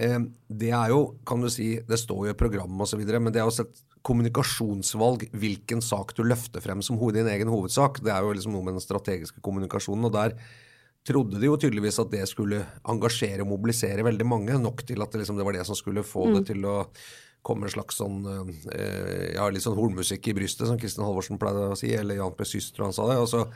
Uh, 0.00 0.22
det 0.48 0.72
er 0.72 0.94
jo, 0.94 1.02
kan 1.28 1.44
du 1.44 1.50
si, 1.52 1.74
det 1.84 2.00
står 2.00 2.30
jo 2.30 2.32
i 2.32 2.40
programmet 2.40 2.86
osv., 2.86 3.04
men 3.12 3.28
det 3.34 3.42
er 3.42 3.50
også 3.50 3.68
et 3.68 3.84
kommunikasjonsvalg 4.06 5.26
hvilken 5.36 5.84
sak 5.84 6.14
du 6.16 6.24
løfter 6.24 6.64
frem 6.64 6.80
som 6.80 6.96
din 7.12 7.28
egen 7.28 7.52
hovedsak. 7.52 8.00
Det 8.00 8.14
er 8.14 8.24
jo 8.24 8.32
liksom 8.32 8.56
noe 8.56 8.64
med 8.64 8.78
den 8.78 8.84
strategiske 8.84 9.44
kommunikasjonen. 9.44 10.08
og 10.08 10.14
der 10.16 10.38
trodde 11.06 11.40
de 11.40 11.48
jo 11.48 11.56
tydeligvis 11.60 11.98
at 12.02 12.12
det 12.12 12.26
skulle 12.28 12.60
engasjere 12.88 13.44
og 13.44 13.50
mobilisere 13.54 14.04
veldig 14.06 14.26
mange, 14.28 14.58
nok 14.60 14.84
til 14.86 15.00
at 15.02 15.12
det, 15.12 15.22
liksom, 15.22 15.38
det 15.40 15.46
var 15.46 15.56
det 15.56 15.66
som 15.68 15.78
skulle 15.78 16.04
få 16.06 16.28
mm. 16.28 16.36
det 16.36 16.42
til 16.52 16.66
å 16.68 16.76
komme 17.46 17.66
en 17.66 17.72
slags 17.72 17.96
sånn 18.00 18.18
eh, 18.28 19.30
ja, 19.34 19.46
litt 19.48 19.64
sånn 19.64 19.78
hornmusikk 19.78 20.28
i 20.28 20.36
brystet, 20.36 20.66
som 20.68 20.78
Kristin 20.80 21.06
Halvorsen 21.06 21.40
pleide 21.40 21.70
å 21.72 21.78
si, 21.78 21.92
eller 21.96 22.20
Jan 22.20 22.36
P. 22.36 22.44
Syster, 22.48 22.84
han 22.84 22.96
sa 22.96 23.08
det. 23.08 23.16
Og, 23.22 23.30
så, 23.32 23.46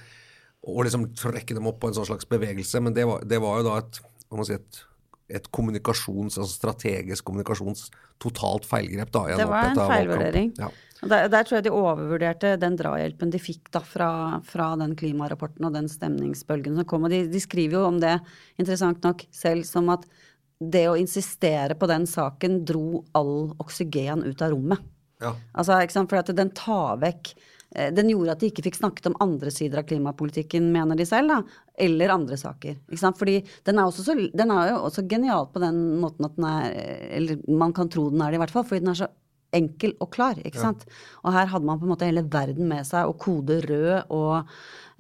og 0.65 0.87
liksom 0.87 1.11
trekke 1.21 1.57
dem 1.57 1.69
opp 1.69 1.83
på 1.83 1.91
en 1.91 1.99
sånn 1.99 2.09
slags 2.09 2.29
bevegelse. 2.31 2.81
Men 2.81 2.97
det 2.97 3.05
var, 3.11 3.27
det 3.29 3.41
var 3.45 3.61
jo 3.61 3.69
da 3.69 3.77
et, 3.83 4.01
si, 4.49 4.57
et 4.57 4.81
et 5.29 5.47
kommunikasjons, 5.57 6.37
altså 6.37 6.53
strategisk 6.53 7.25
kommunikasjons 7.25 7.87
totalt 8.23 8.67
feilgrep. 8.69 9.13
da. 9.13 9.23
Det 9.39 9.47
var 9.49 9.71
en 9.71 9.81
feilvurdering. 9.81 10.51
Ja. 10.61 10.69
Der, 11.05 11.29
der 11.29 11.45
tror 11.45 11.59
jeg 11.59 11.67
de 11.67 11.73
overvurderte 11.75 12.55
den 12.61 12.77
drahjelpen 12.81 13.33
de 13.33 13.41
fikk 13.43 13.69
da 13.75 13.83
fra, 13.85 14.11
fra 14.49 14.71
den 14.81 14.95
klimarapporten 14.97 15.67
og 15.69 15.75
den 15.77 15.89
stemningsbølgen 15.91 16.79
som 16.79 16.89
kom. 16.89 17.05
Og 17.05 17.13
de, 17.13 17.25
de 17.29 17.43
skriver 17.43 17.79
jo 17.79 17.89
om 17.89 17.99
det, 18.01 18.15
interessant 18.61 19.05
nok, 19.05 19.27
selv 19.35 19.69
som 19.69 19.91
at 19.93 20.07
det 20.61 20.87
å 20.89 20.97
insistere 20.97 21.77
på 21.77 21.89
den 21.91 22.07
saken 22.09 22.63
dro 22.69 23.03
all 23.17 23.53
oksygen 23.61 24.25
ut 24.25 24.45
av 24.45 24.55
rommet. 24.55 24.85
Ja. 25.23 25.35
Altså? 25.53 25.77
For 25.95 26.35
den 26.37 26.53
tar 26.57 27.01
vekk 27.03 27.35
Den 27.75 28.11
gjorde 28.13 28.37
at 28.37 28.43
de 28.43 28.49
ikke 28.53 28.63
fikk 28.69 28.77
snakket 28.79 29.09
om 29.11 29.17
andre 29.25 29.51
sider 29.51 29.81
av 29.81 29.89
klimapolitikken, 29.89 30.69
mener 30.75 30.99
de 30.99 31.07
selv, 31.09 31.33
da. 31.33 31.65
Eller 31.87 32.13
andre 32.15 32.39
saker. 32.39 32.77
Ikke 32.87 33.01
sant? 33.01 33.19
Fordi 33.19 33.41
den 33.67 33.81
er, 33.81 33.89
også 33.89 34.05
så, 34.07 34.15
den 34.15 34.53
er 34.55 34.71
jo 34.71 34.77
også 34.87 35.03
genial 35.11 35.49
på 35.51 35.63
den 35.65 35.81
måten 36.03 36.29
at 36.29 36.39
den 36.39 36.47
er 36.47 36.79
Eller 37.19 37.43
man 37.51 37.75
kan 37.75 37.91
tro 37.91 38.07
den 38.13 38.23
er 38.23 38.31
det, 38.31 38.39
i 38.39 38.45
hvert 38.45 38.55
fall. 38.55 38.67
Fordi 38.69 38.85
den 38.85 38.93
er 38.95 39.01
så 39.03 39.11
enkel 39.55 39.95
og 40.03 40.13
klar. 40.15 40.39
ikke 40.43 40.61
sant? 40.61 40.87
Og 41.23 41.35
her 41.35 41.51
hadde 41.51 41.67
man 41.69 41.81
på 41.81 41.87
en 41.87 41.95
måte 41.95 42.09
hele 42.09 42.25
verden 42.31 42.69
med 42.71 42.87
seg, 42.89 43.11
og 43.11 43.19
kode 43.23 43.61
rød 43.67 44.11
og 44.15 44.35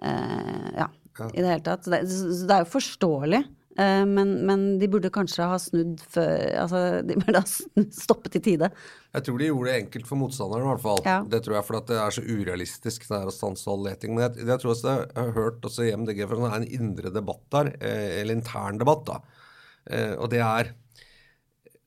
eh, 0.02 0.70
ja, 0.78 0.88
i 1.30 1.40
det 1.40 1.50
hele 1.50 1.64
tatt. 1.66 1.86
Så 1.86 1.94
det, 1.94 2.02
så 2.10 2.48
det 2.48 2.56
er 2.56 2.64
jo 2.64 2.72
forståelig. 2.74 3.42
Eh, 3.78 4.04
Men, 4.08 4.34
men 4.48 4.66
de 4.80 4.88
burde 4.90 5.12
kanskje 5.14 5.48
ha 5.50 5.58
snudd 5.60 6.02
før 6.14 6.42
Altså, 6.64 6.82
de 7.06 7.16
burde 7.20 7.42
ha 7.42 7.84
stoppet 8.04 8.38
i 8.38 8.42
tide. 8.50 8.70
Jeg 9.14 9.26
tror 9.26 9.40
de 9.40 9.48
gjorde 9.50 9.70
det 9.70 9.80
enkelt 9.84 10.08
for 10.08 10.18
motstanderen, 10.18 10.66
i 10.66 10.70
hvert 10.72 10.84
fall. 10.84 11.02
Ja. 11.06 11.18
Det 11.30 11.42
tror 11.44 11.58
jeg 11.58 11.68
fordi 11.68 11.92
det 11.92 11.98
er 12.02 12.16
så 12.16 12.24
urealistisk 12.26 13.08
det 13.08 13.18
er 13.20 13.30
å 13.30 13.34
stanse 13.34 13.68
all 13.70 13.84
leting. 13.86 14.14
Men 14.14 14.26
jeg, 14.26 14.46
jeg 14.48 14.62
tror 14.62 14.74
også 14.74 14.94
jeg 14.94 15.10
har 15.20 15.34
hørt 15.38 15.68
også 15.70 15.86
i 15.86 15.92
MDG 15.94 16.24
for 16.26 16.38
det 16.38 16.50
er 16.50 16.56
en 16.60 16.72
indre 16.80 17.12
debatt 17.14 17.44
der, 17.54 17.74
eh, 17.80 18.08
eller 18.22 18.38
intern 18.38 18.80
debatt, 18.82 19.04
da. 19.10 19.44
Eh, 19.90 20.14
og 20.16 20.30
det 20.32 20.40
er 20.40 20.72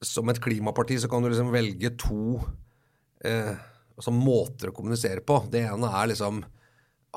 Som 0.05 0.29
et 0.29 0.37
klimaparti 0.37 0.99
så 1.01 1.09
kan 1.09 1.23
du 1.23 1.31
liksom 1.31 1.47
velge 1.49 1.89
to 1.97 2.37
eh, 3.25 3.55
altså 3.97 4.13
måter 4.13 4.69
å 4.69 4.75
kommunisere 4.77 5.23
på. 5.25 5.39
Det 5.49 5.63
ene 5.65 5.89
er 5.89 6.11
liksom 6.11 6.43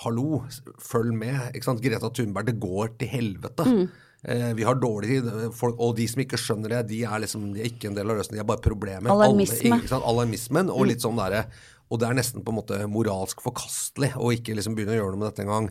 Hallo, 0.01 0.45
følg 0.81 1.13
med. 1.13 1.59
Greta 1.83 2.09
Thunberg, 2.09 2.47
det 2.49 2.61
går 2.63 2.95
til 2.97 3.11
helvete. 3.11 3.67
Mm. 3.67 3.83
Eh, 4.23 4.53
vi 4.55 4.67
har 4.69 4.77
dårlig 4.77 5.09
tid. 5.09 5.29
Folk, 5.57 5.79
og 5.81 5.97
de 5.97 6.07
som 6.11 6.23
ikke 6.25 6.41
skjønner 6.41 6.77
det, 6.77 6.81
de 6.93 7.03
er 7.09 7.23
liksom, 7.25 7.51
de 7.55 7.63
er 7.63 7.71
ikke 7.71 7.91
en 7.91 7.99
del 7.99 8.13
av 8.13 8.21
løsningen, 8.21 8.41
de 8.41 8.45
er 8.45 8.51
bare 8.53 8.65
problemet. 8.65 9.13
Alarmisme. 9.13 9.81
Alle. 9.81 10.03
Alarmismen. 10.13 10.73
Og 10.75 10.89
litt 10.91 11.05
sånn 11.05 11.21
derre 11.21 11.47
Og 11.91 11.99
det 11.99 12.07
er 12.07 12.15
nesten 12.15 12.45
på 12.47 12.53
en 12.53 12.61
måte 12.61 12.77
moralsk 12.87 13.41
forkastelig 13.43 14.13
å 14.15 14.29
ikke 14.31 14.55
liksom 14.55 14.77
begynne 14.77 14.95
å 14.95 15.01
gjøre 15.01 15.15
noe 15.17 15.23
med 15.25 15.33
dette 15.33 15.43
engang. 15.43 15.71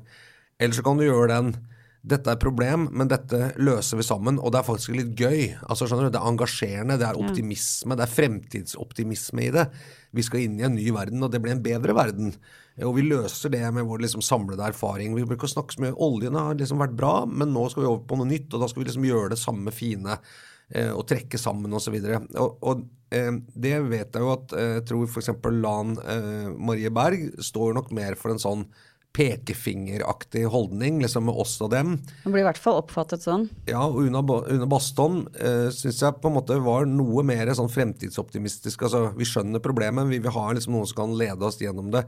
Eller 0.60 0.76
så 0.76 0.84
kan 0.84 1.00
du 1.00 1.06
gjøre 1.06 1.30
den 1.32 1.54
dette 2.00 2.32
er 2.32 2.38
et 2.38 2.42
problem, 2.42 2.86
men 2.96 3.10
dette 3.12 3.50
løser 3.60 4.00
vi 4.00 4.06
sammen. 4.08 4.38
Og 4.40 4.54
det 4.54 4.62
er 4.62 4.68
faktisk 4.68 4.94
litt 4.96 5.20
gøy. 5.20 5.50
Altså 5.68 5.88
skjønner 5.88 6.08
du, 6.08 6.14
Det 6.16 6.22
er 6.22 6.32
engasjerende, 6.32 6.98
det 7.00 7.08
er 7.10 7.20
optimisme, 7.20 7.98
det 8.00 8.06
er 8.06 8.14
fremtidsoptimisme 8.14 9.44
i 9.44 9.52
det. 9.52 9.66
Vi 10.16 10.24
skal 10.24 10.46
inn 10.46 10.60
i 10.62 10.66
en 10.68 10.78
ny 10.78 10.88
verden, 10.96 11.24
og 11.24 11.34
det 11.34 11.42
blir 11.44 11.58
en 11.58 11.64
bedre 11.64 11.96
verden. 11.98 12.32
Og 12.86 12.94
vi 12.96 13.04
løser 13.08 13.52
det 13.54 13.64
med 13.76 13.84
vår 13.88 14.04
liksom 14.06 14.22
samlede 14.24 14.64
erfaring. 14.72 15.16
Vi 15.18 15.26
bruker 15.28 15.50
å 15.50 15.52
snakke 15.52 15.76
så 15.76 15.82
mye 15.84 15.98
Oljen 16.06 16.38
har 16.40 16.56
liksom 16.56 16.80
vært 16.80 16.96
bra, 17.00 17.26
men 17.28 17.52
nå 17.54 17.66
skal 17.70 17.84
vi 17.84 17.90
over 17.90 18.06
på 18.08 18.20
noe 18.20 18.30
nytt, 18.30 18.54
og 18.54 18.62
da 18.64 18.70
skal 18.72 18.84
vi 18.84 18.88
liksom 18.90 19.08
gjøre 19.10 19.34
det 19.34 19.40
samme 19.42 19.74
fine. 19.76 20.16
eh, 20.72 20.92
Og 20.94 21.06
trekke 21.10 21.38
sammen 21.42 21.74
osv. 21.74 21.96
Og, 22.40 22.58
og 22.62 22.86
eh, 23.12 23.32
det 23.56 23.76
vet 23.90 24.14
jeg 24.16 24.22
jo 24.24 24.32
at 24.36 24.54
eh, 24.56 24.74
jeg 24.80 24.86
tror 24.92 25.08
f.eks. 25.10 25.32
Lan 25.60 25.98
Marie 26.60 26.90
Berg 26.94 27.32
står 27.44 27.74
nok 27.80 27.92
mer 27.92 28.16
for 28.16 28.32
en 28.32 28.40
sånn 28.42 28.68
pekefingeraktig 29.44 30.44
holdning, 30.54 31.00
liksom 31.02 31.26
med 31.26 31.36
oss 31.42 31.56
og 31.66 31.72
dem. 31.74 31.96
Hun 32.24 32.34
blir 32.34 32.44
i 32.44 32.48
hvert 32.48 32.60
fall 32.62 32.78
oppfattet 32.82 33.24
sånn. 33.26 33.48
Ja, 33.70 33.82
og 33.88 34.04
Una, 34.06 34.22
Una 34.22 34.68
Baston 34.70 35.24
eh, 35.40 35.70
syns 35.74 36.02
jeg 36.04 36.20
på 36.22 36.30
en 36.30 36.38
måte 36.38 36.60
var 36.64 36.86
noe 36.90 37.24
mer 37.26 37.50
sånn 37.58 37.72
fremtidsoptimistisk. 37.74 38.86
Altså, 38.86 39.08
vi 39.18 39.28
skjønner 39.28 39.64
problemet, 39.64 40.10
vi 40.12 40.22
vil 40.24 40.36
ha 40.36 40.46
liksom 40.56 40.76
noen 40.78 40.90
som 40.90 41.02
kan 41.04 41.18
lede 41.20 41.46
oss 41.50 41.60
gjennom 41.62 41.90
det. 41.94 42.06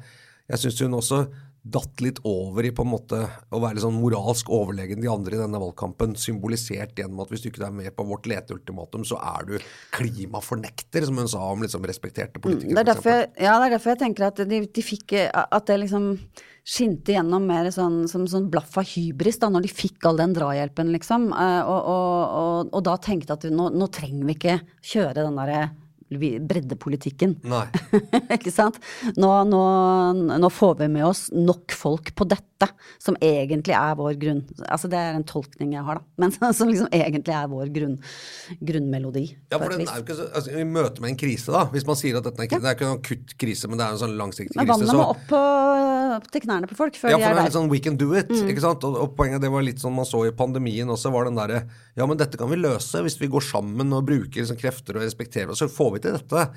Jeg 0.52 0.60
syns 0.66 0.82
hun 0.84 0.98
også 1.00 1.22
datt 1.62 2.02
litt 2.02 2.18
over 2.26 2.66
i 2.66 2.72
på 2.74 2.82
en 2.82 2.90
måte 2.90 3.18
å 3.54 3.60
være 3.62 3.76
litt 3.78 3.84
sånn 3.84 4.00
moralsk 4.02 4.48
overlegen 4.50 5.00
de 5.04 5.10
andre 5.12 5.36
i 5.38 5.42
denne 5.44 5.60
valgkampen, 5.62 6.16
symbolisert 6.18 6.98
gjennom 6.98 7.22
at 7.22 7.30
hvis 7.30 7.44
du 7.44 7.52
ikke 7.52 7.68
er 7.68 7.76
med 7.76 7.94
på 7.96 8.06
vårt 8.10 8.26
leteultimatum, 8.26 9.04
så 9.06 9.20
er 9.22 9.46
du 9.46 9.54
klimafornekter, 9.94 11.06
som 11.06 11.18
hun 11.22 11.30
sa 11.30 11.44
om 11.52 11.62
liksom 11.62 11.86
respekterte 11.86 12.42
politikere. 12.42 12.72
Mm, 12.72 12.76
Det 12.76 12.82
er, 12.82 12.94
derfor, 12.94 13.12
jeg- 13.12 13.44
ja, 13.46 13.60
det 13.60 13.68
er 13.68 13.78
derfor 13.78 13.92
jeg 13.96 14.00
tenker 14.00 14.28
at 14.28 14.36
de, 14.50 14.66
de 14.66 14.82
fikk 14.82 15.14
At 15.34 15.66
det 15.68 15.80
liksom 15.82 16.20
skinte 16.66 17.14
gjennom 17.14 17.46
mer 17.46 17.66
sånn, 17.72 18.08
som 18.08 18.26
sånn 18.28 18.50
blaff 18.50 18.78
av 18.78 18.86
hybris 18.86 19.40
da, 19.40 19.50
når 19.50 19.62
de 19.64 19.68
fikk 19.70 20.06
all 20.06 20.18
den 20.18 20.34
drahjelpen, 20.34 20.92
liksom. 20.94 21.32
Eh, 21.34 21.62
Og, 21.62 21.86
og, 21.86 22.30
og, 22.42 22.70
og 22.74 22.84
da 22.84 22.98
tenkte 22.98 23.34
at 23.34 23.44
nå, 23.44 23.70
nå 23.74 23.88
trenger 23.92 24.26
vi 24.26 24.34
ikke 24.36 24.62
kjøre 24.82 25.14
den 25.26 25.36
derre 25.36 25.72
breddepolitikken. 26.20 27.38
Nei. 27.48 27.66
ikke 28.38 28.54
sant? 28.54 28.80
Nå, 29.16 29.32
nå, 29.48 29.62
nå 30.42 30.52
får 30.52 30.80
vi 30.84 30.90
med 30.92 31.08
oss 31.08 31.28
nok 31.36 31.76
folk 31.76 32.14
på 32.18 32.28
dette, 32.30 32.51
som 33.02 33.16
egentlig 33.22 33.74
er 33.78 33.96
vår 34.00 34.18
grunn. 34.22 34.42
Altså 34.68 34.90
det 34.92 35.00
er 35.00 35.16
en 35.18 35.24
tolkning 35.28 35.74
jeg 35.74 35.84
har, 35.88 36.00
da. 36.02 36.04
Men 36.22 36.32
som 36.58 36.70
liksom 36.70 36.90
egentlig 36.92 37.34
er 37.36 37.48
vår 37.52 37.72
grunn, 37.74 37.98
grunnmelodi. 38.62 39.26
Ja, 39.52 39.58
for 39.62 39.70
den 39.74 39.86
er 39.88 40.00
jo 40.00 40.06
ikke 40.06 40.18
så, 40.18 40.28
altså, 40.36 40.54
I 40.60 40.66
møte 40.68 41.02
med 41.04 41.14
en 41.14 41.20
krise, 41.22 41.52
da, 41.54 41.66
hvis 41.74 41.86
man 41.88 42.00
sier 42.00 42.18
at 42.20 42.28
dette 42.28 42.44
er, 42.46 42.50
krise, 42.52 42.64
det 42.66 42.72
er 42.72 42.78
ikke 42.78 42.90
en 42.90 42.98
akutt 43.00 43.36
krise, 43.42 43.70
men 43.72 43.80
det 43.82 43.86
er 43.88 43.96
en 43.96 44.02
sånn 44.04 44.16
langsiktig 44.20 44.58
Men 44.60 44.68
krise. 44.68 44.74
vannet 44.78 44.92
så- 44.92 45.00
må 45.00 45.08
opp 45.16 45.36
opp, 46.22 46.28
til 46.32 46.42
knærne 46.44 46.68
på 46.68 46.76
folk 46.76 46.98
før 47.00 47.14
Ja, 47.14 47.18
de 47.18 47.24
for 47.24 47.30
er 47.30 47.34
det 47.34 47.38
er 47.38 47.42
der. 47.42 47.50
litt 47.50 47.58
sånn 47.58 47.70
we 47.72 47.80
can 47.80 47.96
do 48.00 48.14
it. 48.20 48.30
ikke 48.30 48.62
sant? 48.64 48.84
Og, 48.84 48.98
og 49.00 49.16
poenget 49.16 49.42
det 49.42 49.52
var 49.52 49.64
litt 49.64 49.80
sånn 49.80 49.96
man 49.96 50.06
så 50.06 50.26
i 50.28 50.32
pandemien 50.36 50.90
også, 50.92 51.12
var 51.14 51.26
den 51.30 51.36
derre 51.40 51.62
Ja, 51.98 52.06
men 52.06 52.18
dette 52.20 52.38
kan 52.38 52.50
vi 52.52 52.58
løse 52.60 53.02
hvis 53.06 53.18
vi 53.22 53.28
går 53.32 53.42
sammen 53.46 53.94
og 53.96 54.06
bruker 54.06 54.42
liksom 54.44 54.60
krefter 54.60 54.98
og 55.00 55.06
respekterer 55.06 55.50
oss, 55.54 55.60
så 55.64 55.70
får 55.72 55.94
vi 55.94 56.00
til 56.04 56.18
dette. 56.18 56.50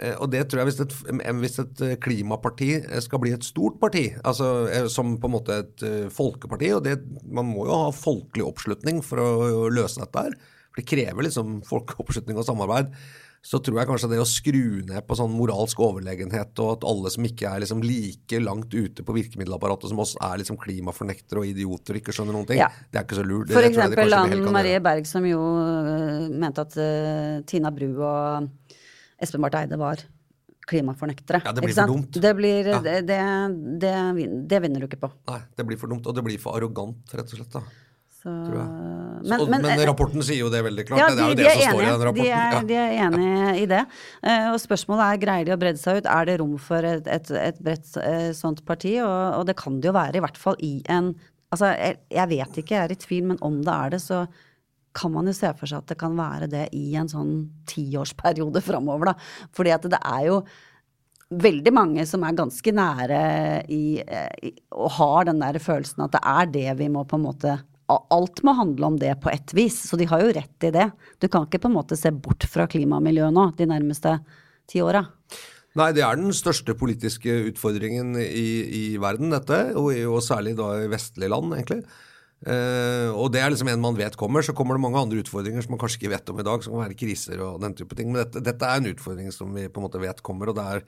Eh, 0.00 0.14
Og 0.18 0.30
det 0.32 0.46
tror 0.48 0.62
jeg 0.62 0.70
hvis 0.70 0.80
et, 0.84 0.94
hvis 1.40 1.58
et 1.62 1.82
eh, 1.84 1.96
klimaparti 2.02 2.70
eh, 2.80 3.00
skal 3.04 3.22
bli 3.22 3.34
et 3.36 3.46
stort 3.46 3.78
parti, 3.82 4.08
altså 4.24 4.88
som 4.92 5.16
på 5.20 5.28
en 5.30 5.36
måte 5.36 5.58
et 5.64 5.84
folkeparti, 6.14 6.72
og 6.76 6.84
det, 6.86 6.98
man 7.24 7.48
må 7.50 7.68
jo 7.68 7.82
ha 7.86 7.90
folkelig 7.96 8.46
oppslutning 8.48 9.02
for 9.04 9.22
å, 9.22 9.68
løse 9.72 10.02
dette 10.02 10.28
her, 10.28 10.38
for 10.72 10.80
det 10.80 10.88
krever 10.88 11.28
liksom 11.28 11.60
folkeoppslutning 11.68 12.40
og 12.40 12.48
samarbeid, 12.48 12.94
så 13.42 13.58
tror 13.58 13.80
jeg 13.80 13.88
kanskje 13.88 14.08
det 14.12 14.20
å 14.22 14.26
skru 14.28 14.84
ned 14.86 15.02
på 15.02 15.16
sånn 15.18 15.32
moralsk 15.34 15.80
overlegenhet, 15.82 16.54
og 16.62 16.76
at 16.76 16.84
alle 16.86 17.10
som 17.10 17.26
ikke 17.26 17.50
er 17.50 17.64
liksom 17.64 17.80
like 17.82 18.38
langt 18.38 18.70
ute 18.70 19.02
på 19.02 19.16
virkemiddelapparatet 19.16 19.90
som 19.90 19.98
oss, 20.04 20.12
er 20.22 20.38
liksom 20.38 20.60
klimafornektere 20.62 21.42
og 21.42 21.48
idioter 21.50 21.98
og 21.98 22.04
ikke 22.04 22.14
skjønner 22.14 22.38
noen 22.38 22.46
ting, 22.46 22.60
Ja. 22.62 22.70
det 22.92 23.00
er 23.00 23.06
ikke 23.08 23.18
så 23.18 23.26
lurt. 23.26 23.50
For 23.50 23.66
eksempel 23.66 24.14
Anne 24.14 24.54
Marie. 24.54 24.78
Berg, 24.82 25.10
som 25.10 25.26
jo 25.26 25.42
uh, 25.42 26.30
mente 26.30 26.62
at 26.62 26.78
uh, 26.78 27.42
Tina 27.50 27.74
Bru 27.74 27.90
og 27.98 28.46
Espen 29.22 29.44
Barth 29.44 29.60
Eide 29.62 29.78
var 29.80 30.02
klimafornektere. 30.68 31.42
Ja, 31.44 31.52
det 31.54 31.64
blir 31.64 31.74
for 31.74 31.90
dumt. 31.90 32.18
Det, 32.22 32.34
blir, 32.38 32.68
Ja. 32.70 32.80
det, 32.82 33.00
det, 33.08 33.20
det, 33.82 33.94
det 34.48 34.60
vinner 34.62 34.82
du 34.82 34.86
ikke 34.86 35.00
på. 35.06 35.10
Nei, 35.30 35.40
det 35.58 35.66
blir 35.66 35.80
for 35.80 35.90
dumt, 35.90 36.06
og 36.06 36.14
det 36.14 36.22
blir 36.26 36.38
for 36.42 36.58
arrogant, 36.58 37.02
rett 37.16 37.32
og 37.32 37.40
slett. 37.40 37.56
da. 37.56 37.64
Så, 38.22 38.30
Tror 38.30 38.54
jeg. 38.54 38.66
men, 39.26 39.40
men, 39.50 39.64
men, 39.66 39.80
rapporten 39.88 40.22
sier 40.22 40.44
jo 40.44 40.50
det 40.52 40.60
veldig 40.62 40.84
klart. 40.86 41.00
ja, 41.00 41.08
det 41.10 41.16
de, 41.18 41.22
er 41.24 41.32
jo 41.32 41.38
de 41.40 41.42
det 41.42 41.54
som 41.56 41.62
står 41.72 41.82
i 41.82 41.86
den 41.88 41.94
enige. 41.96 42.12
De 42.14 42.28
er, 42.28 42.52
ja. 42.54 42.60
de 42.68 42.76
er 42.78 42.92
enige 43.08 43.54
i 43.58 43.64
det. 43.72 43.80
Eh, 44.22 44.46
og 44.52 44.60
spørsmålet 44.62 45.02
er 45.08 45.20
greier 45.24 45.48
de 45.48 45.54
å 45.56 45.58
bredde 45.58 45.82
seg 45.82 45.98
ut. 45.98 46.10
Er 46.12 46.28
det 46.30 46.36
rom 46.38 46.54
for 46.62 46.86
et, 46.86 47.10
et, 47.10 47.32
et 47.40 47.58
bredt 47.66 47.90
eh, 47.98 48.28
sånt 48.38 48.62
parti? 48.68 48.94
Og, 49.02 49.40
og 49.40 49.48
det 49.50 49.56
kan 49.58 49.80
det 49.82 49.90
jo 49.90 49.96
være, 49.98 50.20
i 50.20 50.24
hvert 50.26 50.38
fall 50.38 50.58
i 50.62 50.76
en 50.92 51.14
Altså, 51.52 51.68
jeg, 51.76 51.98
jeg 52.08 52.28
vet 52.30 52.58
ikke, 52.62 52.72
jeg 52.72 52.80
er 52.80 52.92
i 52.94 52.96
tvil, 52.96 53.24
men 53.28 53.38
om 53.44 53.58
det 53.60 53.72
er 53.74 53.90
det, 53.92 53.98
så 54.00 54.22
kan 54.96 55.12
man 55.14 55.30
jo 55.30 55.34
se 55.36 55.52
for 55.58 55.70
seg 55.70 55.82
at 55.82 55.92
det 55.92 55.98
kan 56.00 56.16
være 56.18 56.50
det 56.52 56.66
i 56.76 56.92
en 57.00 57.10
sånn 57.10 57.32
tiårsperiode 57.70 58.62
framover, 58.64 59.12
da. 59.12 59.48
Fordi 59.56 59.74
at 59.74 59.88
det 59.92 60.00
er 60.00 60.28
jo 60.28 60.42
veldig 61.32 61.72
mange 61.72 62.04
som 62.08 62.24
er 62.26 62.36
ganske 62.36 62.74
nære 62.76 63.20
i, 63.72 63.84
eh, 64.04 64.32
i 64.44 64.52
og 64.76 64.90
har 64.98 65.28
den 65.30 65.40
der 65.40 65.58
følelsen 65.62 66.04
at 66.04 66.16
det 66.16 66.22
er 66.28 66.50
det 66.52 66.78
vi 66.82 66.90
må 66.92 67.06
på 67.08 67.20
en 67.20 67.28
måte 67.28 67.60
Alt 67.92 68.40
må 68.46 68.54
handle 68.56 68.86
om 68.86 68.94
det 68.96 69.10
på 69.20 69.28
ett 69.28 69.52
vis, 69.52 69.74
så 69.84 69.98
de 70.00 70.06
har 70.08 70.22
jo 70.22 70.30
rett 70.32 70.64
i 70.64 70.70
det. 70.72 70.86
Du 71.20 71.26
kan 71.28 71.44
ikke 71.44 71.58
på 71.60 71.68
en 71.68 71.74
måte 71.74 71.98
se 71.98 72.08
bort 72.14 72.46
fra 72.48 72.64
klima 72.70 72.96
og 72.96 73.04
miljø 73.04 73.26
nå 73.28 73.50
de 73.58 73.66
nærmeste 73.68 74.14
ti 74.70 74.80
åra. 74.80 75.02
Nei, 75.76 75.90
det 75.92 76.00
er 76.06 76.16
den 76.16 76.32
største 76.32 76.72
politiske 76.78 77.34
utfordringen 77.50 78.14
i, 78.16 78.46
i 78.64 78.82
verden, 79.02 79.34
dette. 79.34 79.58
Og, 79.76 79.92
og 80.08 80.24
særlig 80.24 80.54
da 80.56 80.70
i 80.80 80.88
vestlige 80.92 81.34
land, 81.34 81.52
egentlig. 81.58 81.82
Eh, 82.42 83.08
og 83.14 83.28
det 83.30 83.38
er 83.38 83.52
liksom 83.52 83.70
en 83.70 83.82
man 83.82 83.98
vet 83.98 84.16
kommer. 84.18 84.42
Så 84.42 84.54
kommer 84.56 84.78
det 84.78 84.84
mange 84.84 85.00
andre 85.00 85.22
utfordringer 85.22 85.64
som 85.64 85.74
man 85.74 85.82
kanskje 85.82 86.00
ikke 86.00 86.14
vet 86.14 86.32
om 86.32 86.42
i 86.42 86.46
dag, 86.46 86.64
som 86.64 86.74
kan 86.74 86.84
være 86.84 86.98
kriser 86.98 87.42
og 87.44 87.60
den 87.62 87.76
type 87.78 87.98
ting. 87.98 88.10
Men 88.10 88.24
dette, 88.24 88.42
dette 88.44 88.68
er 88.68 88.80
en 88.80 88.90
utfordring 88.92 89.30
som 89.34 89.52
vi 89.54 89.68
på 89.68 89.82
en 89.82 89.86
måte 89.86 90.02
vet 90.02 90.24
kommer. 90.26 90.50
Og 90.50 90.58
det 90.58 90.64
er, 90.76 90.82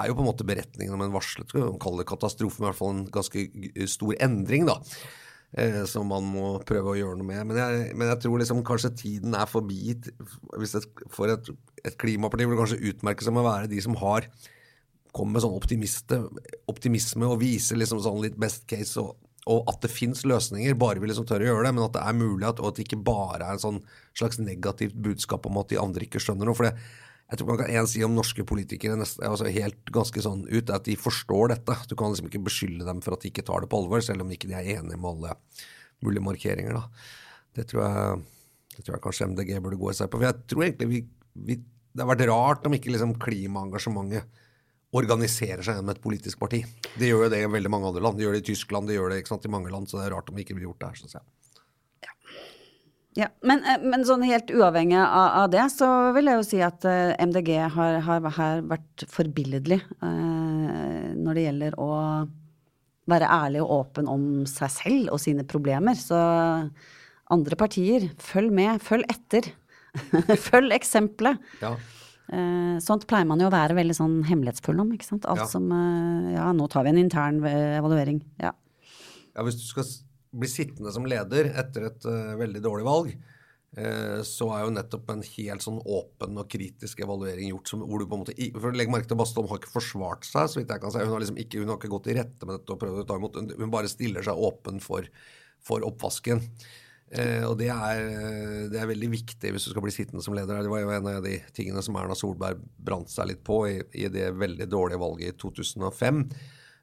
er 0.00 0.08
jo 0.08 0.16
på 0.16 0.24
en 0.24 0.30
måte 0.30 0.48
beretningen 0.48 0.96
om 0.96 1.04
en 1.04 1.14
varslet 1.14 1.52
kalle 1.52 2.00
det 2.00 2.08
katastrofe, 2.08 2.60
men 2.60 2.68
i 2.68 2.70
hvert 2.70 2.80
fall 2.80 2.96
en 2.96 3.04
ganske 3.14 3.44
stor 3.92 4.16
endring, 4.24 4.66
da. 4.70 4.80
Eh, 5.54 5.84
som 5.86 6.08
man 6.10 6.24
må 6.26 6.48
prøve 6.66 6.94
å 6.94 6.96
gjøre 6.98 7.20
noe 7.20 7.28
med. 7.28 7.44
Men 7.50 7.60
jeg, 7.60 7.92
men 7.94 8.10
jeg 8.10 8.24
tror 8.24 8.40
liksom 8.42 8.64
kanskje 8.66 8.94
tiden 9.04 9.36
er 9.38 9.46
forbi 9.46 9.94
hvis 10.58 10.74
et, 10.80 10.88
for 11.14 11.30
et, 11.30 11.52
et 11.84 11.94
klimaparti 12.00 12.48
vil 12.48 12.58
kanskje 12.58 12.82
utmerke 12.90 13.22
seg 13.22 13.36
med 13.36 13.44
å 13.44 13.50
være 13.52 13.70
de 13.70 13.78
som 13.84 13.94
har 14.00 14.26
kommer 15.14 15.36
med 15.36 15.44
sånn 15.44 16.26
optimisme 16.66 17.28
og 17.28 17.38
viser 17.38 17.78
liksom 17.78 18.00
sånn 18.02 18.18
litt 18.24 18.34
best 18.40 18.64
case 18.66 18.98
og, 18.98 19.14
og 19.50 19.68
at 19.68 19.82
det 19.84 19.92
fins 19.92 20.22
løsninger, 20.24 20.76
bare 20.80 21.02
vi 21.02 21.10
liksom 21.10 21.26
tør 21.28 21.44
å 21.44 21.48
gjøre 21.50 21.66
det, 21.66 21.72
men 21.76 21.84
at 21.84 21.96
det 21.96 22.04
er 22.04 22.16
mulig, 22.16 22.46
at, 22.48 22.60
og 22.62 22.70
at 22.70 22.78
det 22.78 22.86
ikke 22.86 23.02
bare 23.04 23.42
er 23.42 23.56
en 23.56 23.64
sånn 23.64 23.80
slags 24.16 24.40
negativt 24.40 24.96
budskap 25.04 25.44
om 25.50 25.58
at 25.60 25.72
de 25.72 25.80
andre 25.80 26.06
ikke 26.06 26.22
skjønner 26.22 26.48
noe. 26.48 26.56
for 26.56 26.70
det 26.70 26.76
jeg 27.24 27.40
tror 27.40 27.48
man 27.48 27.58
kan 27.62 27.70
en 27.72 27.86
si 27.88 28.02
om 28.04 28.12
norske 28.14 28.44
politikere 28.46 28.98
nesten, 29.00 29.24
altså 29.26 29.48
helt 29.48 29.88
ganske 29.92 30.22
sånn 30.22 30.42
ut, 30.50 30.68
at 30.70 30.84
de 30.84 30.96
forstår 31.00 31.54
dette. 31.54 31.76
Du 31.88 31.96
kan 31.96 32.12
liksom 32.12 32.28
ikke 32.28 32.42
beskylde 32.44 32.84
dem 32.84 33.00
for 33.04 33.16
at 33.16 33.24
de 33.24 33.30
ikke 33.32 33.46
tar 33.48 33.64
det 33.64 33.70
på 33.72 33.80
alvor, 33.80 34.04
selv 34.04 34.26
om 34.26 34.32
ikke 34.34 34.50
de 34.50 34.58
er 34.58 34.68
enige 34.76 35.00
med 35.00 35.08
alle 35.08 35.32
mulige 36.04 36.26
markeringer. 36.26 36.76
Det 37.56 37.64
tror 37.70 37.86
jeg, 37.86 38.20
det 38.76 38.84
tror 38.84 38.96
jeg 38.96 39.04
kanskje 39.06 39.30
MDG 39.32 39.54
burde 39.64 39.80
gå 39.80 39.90
i 39.90 39.96
seg 39.96 40.12
på. 40.12 40.20
For 40.20 40.28
jeg 40.28 40.44
tror 40.52 40.66
egentlig 40.68 40.90
vi, 40.92 41.00
vi 41.48 41.62
Det 41.94 42.02
har 42.02 42.10
vært 42.10 42.26
rart 42.26 42.64
om 42.66 42.74
ikke 42.74 42.90
liksom 42.90 43.12
klimaengasjementet 43.22 44.43
organiserer 44.94 45.62
seg 45.64 45.78
gjennom 45.78 45.94
et 45.94 46.02
politisk 46.02 46.40
parti. 46.42 46.62
Det 46.94 47.08
gjør 47.08 47.26
jo 47.26 47.32
det 47.32 47.40
i 47.42 47.48
veldig 47.50 47.72
mange 47.72 47.90
andre 47.90 48.02
land. 48.04 48.18
De 48.18 48.26
gjør 48.26 48.36
det 48.36 48.44
i 48.44 48.50
Tyskland, 48.52 48.90
de 48.90 48.98
gjør 48.98 49.14
det 49.14 49.24
sant, 49.28 49.46
i 49.46 49.52
mange 49.52 49.72
land, 49.72 49.90
så 49.90 49.98
det 49.98 50.08
er 50.08 50.14
rart 50.14 50.30
om 50.30 50.38
det 50.38 50.46
ikke 50.46 50.58
blir 50.58 50.68
gjort 50.70 50.84
der, 50.86 51.00
syns 51.00 51.18
jeg. 51.18 51.26
Ja, 53.14 53.28
men, 53.46 53.62
eh, 53.62 53.78
men, 53.78 54.02
sånn 54.06 54.24
helt 54.26 54.48
uavhengig 54.50 54.98
av, 54.98 55.44
av, 55.44 55.50
det, 55.52 55.62
så 55.70 55.88
vil 56.16 56.30
jeg 56.30 56.40
jo 56.40 56.46
si 56.48 56.60
at 56.66 56.86
eh, 56.90 57.14
MDG 57.22 57.52
har, 57.76 58.00
har, 58.02 58.24
har, 58.38 58.64
vært 58.66 59.04
forbilledlig 59.10 59.78
eh, 59.78 61.12
når 61.14 61.38
det 61.38 61.44
gjelder 61.44 61.76
å 61.78 61.90
være 63.10 63.28
ærlig 63.30 63.62
og 63.62 63.74
åpen 63.76 64.10
om 64.10 64.24
seg 64.50 64.72
selv 64.72 65.14
og 65.14 65.22
sine 65.22 65.44
problemer. 65.46 65.94
Så 65.94 66.18
andre 67.34 67.58
partier, 67.60 68.08
følg 68.18 68.50
med, 68.54 68.82
følg 68.82 69.06
etter. 69.12 69.52
følg 70.48 70.74
eksempelet. 70.74 71.38
Ja. 71.62 71.76
Uh, 72.32 72.80
sånt 72.80 73.04
pleier 73.10 73.28
man 73.28 73.42
jo 73.42 73.50
å 73.50 73.52
være 73.52 73.76
veldig 73.76 73.96
sånn 73.98 74.16
hemmelighetsfull 74.28 74.80
om, 74.80 74.94
ikke 74.96 75.10
sant. 75.10 75.28
Alt 75.28 75.44
ja. 75.44 75.50
som 75.50 75.68
Ja, 76.32 76.48
nå 76.56 76.68
tar 76.72 76.86
vi 76.86 76.94
en 76.94 77.02
intern 77.04 77.42
evaluering. 77.44 78.22
Ja. 78.40 78.54
ja, 79.34 79.46
hvis 79.46 79.60
du 79.60 79.66
skal 79.66 79.88
bli 80.34 80.50
sittende 80.50 80.92
som 80.94 81.06
leder 81.08 81.52
etter 81.54 81.88
et 81.90 82.04
uh, 82.08 82.34
veldig 82.38 82.62
dårlig 82.64 82.86
valg, 82.86 83.10
uh, 83.78 84.20
så 84.26 84.50
er 84.56 84.64
jo 84.64 84.74
nettopp 84.74 85.12
en 85.14 85.24
helt 85.26 85.64
sånn 85.64 85.80
åpen 85.82 86.40
og 86.40 86.48
kritisk 86.50 87.04
evaluering 87.06 87.52
gjort. 87.52 87.70
Som, 87.70 87.84
hvor 87.88 88.02
du 88.02 88.08
på 88.08 88.18
en 88.18 88.24
måte, 88.24 88.36
for 88.56 88.78
Legg 88.78 88.92
merke 88.92 89.10
til 89.10 89.20
Bastholm 89.20 89.50
har 89.50 89.62
ikke 89.62 89.74
forsvart 89.76 90.26
seg, 90.28 90.50
så 90.50 90.60
vidt 90.60 90.72
jeg 90.74 90.82
kan 90.82 90.94
si. 90.94 91.02
Hun 91.04 91.14
har 91.14 91.24
liksom 91.24 91.42
ikke, 91.44 91.62
hun 91.62 91.74
har 91.74 91.80
ikke 91.80 91.92
gått 91.94 92.10
i 92.10 92.18
rette 92.18 92.48
med 92.48 92.58
dette 92.58 92.74
og 92.74 92.80
prøvd 92.82 93.04
å 93.04 93.08
ta 93.10 93.20
imot. 93.20 93.42
Hun 93.60 93.74
bare 93.74 93.92
stiller 93.92 94.26
seg 94.26 94.46
åpen 94.50 94.82
for, 94.84 95.06
for 95.64 95.86
oppvasken. 95.86 96.42
Uh, 97.14 97.44
og 97.46 97.58
det 97.60 97.68
er, 97.70 98.00
det 98.72 98.78
er, 98.80 98.88
veldig 98.90 99.10
viktig 99.12 99.52
hvis 99.54 99.68
du 99.68 99.70
skal 99.74 99.84
bli 99.84 99.92
sittende 99.94 100.24
som 100.24 100.34
leder. 100.34 100.64
Det 100.64 100.72
var 100.72 100.82
jo 100.82 100.92
en 100.96 101.10
av 101.12 101.24
de 101.26 101.36
tingene 101.54 101.84
som 101.84 101.96
Erna 102.00 102.16
Solberg 102.18 102.62
brant 102.80 103.12
seg 103.12 103.30
litt 103.30 103.44
på 103.46 103.60
i, 103.70 103.78
i 104.00 104.10
det 104.10 104.32
veldig 104.40 104.66
dårlige 104.72 105.02
valget 105.02 105.34
i 105.34 105.40
2005 105.44 106.24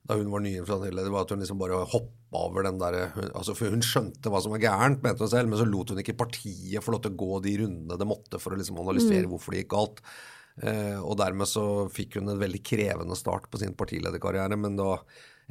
da 0.07 0.17
hun 0.17 0.31
var 0.33 0.41
nyinnsatt 0.41 0.83
leder, 0.89 1.11
var 1.13 1.25
at 1.25 1.31
hun 1.33 1.43
liksom 1.43 1.59
bare 1.61 1.77
hoppa 1.91 2.43
over 2.47 2.65
den 2.65 2.79
der 2.81 2.97
altså 3.37 3.53
For 3.57 3.73
hun 3.73 3.83
skjønte 3.85 4.31
hva 4.33 4.41
som 4.41 4.53
var 4.55 4.63
gærent, 4.63 5.03
mente 5.03 5.21
hun 5.21 5.31
selv, 5.31 5.51
men 5.51 5.59
så 5.59 5.67
lot 5.69 5.93
hun 5.93 6.01
ikke 6.01 6.17
partiet 6.17 6.83
få 6.83 6.95
lov 6.95 7.03
til 7.05 7.13
å 7.13 7.19
gå 7.21 7.39
de 7.45 7.57
rundene 7.61 7.99
det 7.99 8.07
måtte 8.09 8.41
for 8.41 8.55
å 8.55 8.59
liksom 8.59 8.79
analysere 8.81 9.27
mm. 9.27 9.33
hvorfor 9.33 9.53
det 9.53 9.61
gikk 9.61 9.73
galt. 9.75 10.01
Eh, 10.57 10.97
og 10.97 11.15
dermed 11.21 11.49
så 11.49 11.65
fikk 11.93 12.17
hun 12.19 12.33
en 12.33 12.41
veldig 12.41 12.63
krevende 12.65 13.17
start 13.19 13.45
på 13.51 13.61
sin 13.61 13.75
partilederkarriere. 13.77 14.57
Men 14.57 14.79
da, 14.79 14.95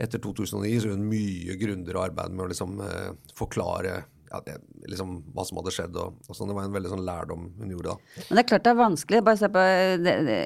etter 0.00 0.22
2009, 0.22 0.80
så 0.80 0.90
gjorde 0.90 0.98
hun 0.98 1.12
mye 1.12 1.58
grundigere 1.60 2.08
arbeid 2.10 2.34
med 2.34 2.48
å 2.48 2.50
liksom 2.50 2.82
eh, 2.88 3.12
forklare 3.38 4.00
ja, 4.30 4.40
det, 4.46 4.56
liksom, 4.86 5.16
hva 5.34 5.44
som 5.46 5.58
hadde 5.58 5.72
skjedd. 5.74 5.96
Og, 5.98 6.18
og 6.28 6.36
sånn. 6.36 6.50
Det 6.50 6.56
var 6.56 6.68
en 6.68 6.76
veldig 6.76 6.92
sånn 6.92 7.04
lærdom 7.06 7.48
hun 7.58 7.74
gjorde 7.74 7.94
da. 7.96 8.22
Men 8.28 8.38
det 8.38 8.42
er 8.44 8.48
klart 8.52 8.64
det 8.66 8.72
er 8.72 8.78
vanskelig. 8.78 9.22
Bare 9.26 9.40
se 9.40 9.50
på 9.50 9.64
det, 10.04 10.14
det, 10.28 10.38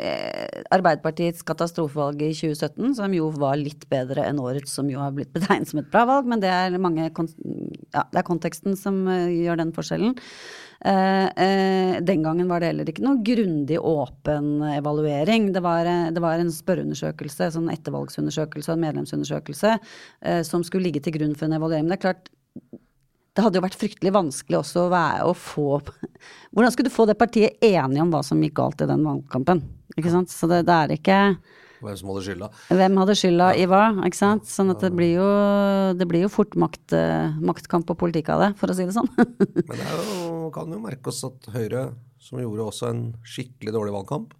Arbeiderpartiets 0.74 1.44
katastrofevalg 1.46 2.24
i 2.24 2.32
2017, 2.32 2.96
som 3.00 3.16
jo 3.16 3.28
var 3.36 3.58
litt 3.60 3.84
bedre 3.92 4.24
enn 4.24 4.40
årets, 4.40 4.72
som 4.78 4.88
jo 4.90 5.02
har 5.02 5.12
blitt 5.16 5.32
betegnet 5.36 5.70
som 5.70 5.82
et 5.82 5.90
bra 5.92 6.06
valg. 6.08 6.28
Men 6.30 6.40
det 6.42 6.52
er, 6.52 6.76
mange, 6.80 7.10
ja, 7.10 8.04
det 8.08 8.22
er 8.22 8.26
konteksten 8.26 8.78
som 8.80 9.02
uh, 9.10 9.28
gjør 9.28 9.60
den 9.60 9.74
forskjellen. 9.76 10.14
Uh, 10.84 11.28
uh, 11.28 11.92
den 12.04 12.24
gangen 12.24 12.48
var 12.48 12.64
det 12.64 12.70
heller 12.72 12.88
ikke 12.88 13.04
noe 13.04 13.20
grundig 13.24 13.76
åpen 13.80 14.64
evaluering. 14.72 15.50
Det 15.52 15.64
var, 15.64 15.90
det 16.14 16.24
var 16.24 16.40
en 16.40 16.52
spørreundersøkelse, 16.52 17.50
sånn 17.58 17.68
ettervalgsundersøkelse 17.74 18.72
og 18.72 18.78
en 18.78 18.86
medlemsundersøkelse, 18.88 19.76
som 20.48 20.64
skulle 20.64 20.88
ligge 20.88 21.04
til 21.04 21.18
grunn 21.18 21.36
for 21.36 21.48
en 21.48 21.58
evaluering. 21.58 21.84
Men 21.84 21.94
det 21.94 22.00
er 22.00 22.06
klart, 22.06 22.32
det 23.34 23.42
hadde 23.42 23.58
jo 23.58 23.64
vært 23.64 23.78
fryktelig 23.78 24.12
vanskelig 24.14 24.60
også 24.60 24.84
å, 24.84 24.92
være, 24.92 25.26
å 25.26 25.34
få 25.34 25.80
Hvordan 26.54 26.74
skulle 26.74 26.90
du 26.90 26.94
få 26.94 27.08
det 27.10 27.18
partiet 27.18 27.58
enige 27.64 28.04
om 28.04 28.14
hva 28.14 28.22
som 28.26 28.42
gikk 28.42 28.56
galt 28.60 28.84
i 28.84 28.90
den 28.90 29.04
valgkampen? 29.06 29.64
Ikke 29.98 30.12
sant? 30.12 30.30
Så 30.30 30.48
det, 30.50 30.64
det 30.68 30.74
er 30.74 30.94
ikke 30.94 31.18
hvem 31.84 31.96
som 31.98 32.10
hadde 32.12 32.22
skylda. 32.24 32.46
Hvem 32.72 32.94
hadde 33.02 33.16
skylda 33.18 33.48
ja. 33.52 33.60
i 33.60 33.66
hva, 33.68 33.82
ikke 34.08 34.16
sant. 34.16 34.46
Sånn 34.48 34.72
at 34.72 34.80
det 34.80 34.88
blir 34.96 35.18
jo, 35.18 35.26
det 35.98 36.06
blir 36.08 36.24
jo 36.24 36.30
fort 36.32 36.54
makt, 36.56 36.94
maktkamp 37.44 37.90
og 37.92 37.98
politikk 38.00 38.30
av 38.32 38.40
det, 38.40 38.50
for 38.60 38.72
å 38.72 38.76
si 38.76 38.86
det 38.88 38.94
sånn. 38.96 39.10
Men 39.18 39.74
det 39.74 39.90
jo, 39.90 40.48
kan 40.54 40.72
jo 40.72 40.80
merke 40.80 41.12
oss 41.12 41.20
at 41.28 41.50
Høyre, 41.52 41.90
som 42.24 42.40
gjorde 42.40 42.70
også 42.70 42.88
en 42.88 43.04
skikkelig 43.28 43.74
dårlig 43.76 43.96
valgkamp, 43.98 44.32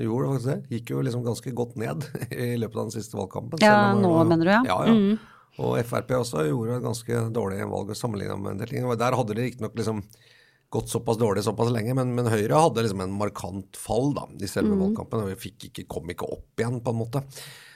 gjorde 0.00 0.30
faktisk 0.30 0.48
det, 0.48 0.78
gikk 0.78 0.94
jo 0.94 1.02
liksom 1.04 1.26
ganske 1.26 1.52
godt 1.56 1.76
ned 1.80 2.06
i 2.46 2.54
løpet 2.60 2.78
av 2.78 2.86
den 2.86 2.94
siste 2.96 3.18
valgkampen. 3.18 3.60
Ja, 3.60 3.92
nå 3.98 4.14
mener 4.24 4.48
du, 4.48 4.54
ja. 4.54 4.62
ja, 4.70 4.78
ja. 4.88 4.96
Mm. 4.96 5.31
Og 5.60 5.76
Frp 5.84 6.14
også 6.16 6.46
gjorde 6.48 6.78
et 6.78 6.84
ganske 6.86 7.24
dårlig 7.34 7.64
valg 7.68 7.90
sammenligna 7.98 8.38
med 8.40 8.54
en 8.54 8.62
del 8.62 8.72
ting. 8.72 8.86
Der 9.00 9.18
hadde 9.18 9.36
det 9.36 9.48
riktignok 9.50 9.74
liksom 9.76 10.00
gått 10.72 10.88
såpass 10.88 11.18
dårlig 11.20 11.42
såpass 11.44 11.68
lenge, 11.68 11.92
men, 11.94 12.14
men, 12.16 12.30
Høyre 12.32 12.62
hadde 12.64 12.86
liksom 12.86 13.02
en 13.04 13.12
markant 13.12 13.76
fall 13.76 14.14
da, 14.16 14.24
i 14.40 14.48
selve 14.48 14.72
mm. 14.72 14.80
valgkampen. 14.86 15.20
og 15.20 15.28
vi 15.44 15.52
ikke, 15.68 15.84
kom 15.84 16.08
ikke 16.08 16.30
opp 16.32 16.62
igjen, 16.62 16.78
på 16.80 16.94
en 16.94 17.00
måte. 17.02 17.20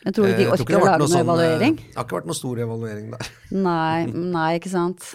Jeg 0.06 0.16
tror 0.16 0.30
ikke 0.30 0.40
de 0.40 0.46
eh, 0.46 0.54
orker 0.54 0.78
å 0.78 0.80
lage 0.80 1.02
noen 1.02 1.12
sånn, 1.12 1.26
evaluering? 1.26 1.76
Det 1.82 1.98
har 1.98 2.08
ikke 2.08 2.16
vært 2.16 2.30
noen 2.30 2.40
stor 2.40 2.62
evaluering 2.64 3.12
der. 3.12 3.30
Nei, 3.68 4.06
nei 4.38 4.48
ikke 4.56 4.72
sant. 4.72 5.10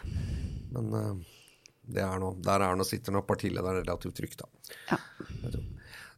Men 0.75 0.93
uh, 0.93 1.41
det 1.97 2.05
er 2.05 2.21
noe, 2.21 2.37
der 2.45 2.67
er 2.67 2.77
nå 2.77 2.85
sitter 2.85 3.17
nå 3.17 3.25
partilederen 3.25 3.81
relativt 3.81 4.19
trygt, 4.21 4.45
da. 4.45 4.73
Ja. 4.91 5.01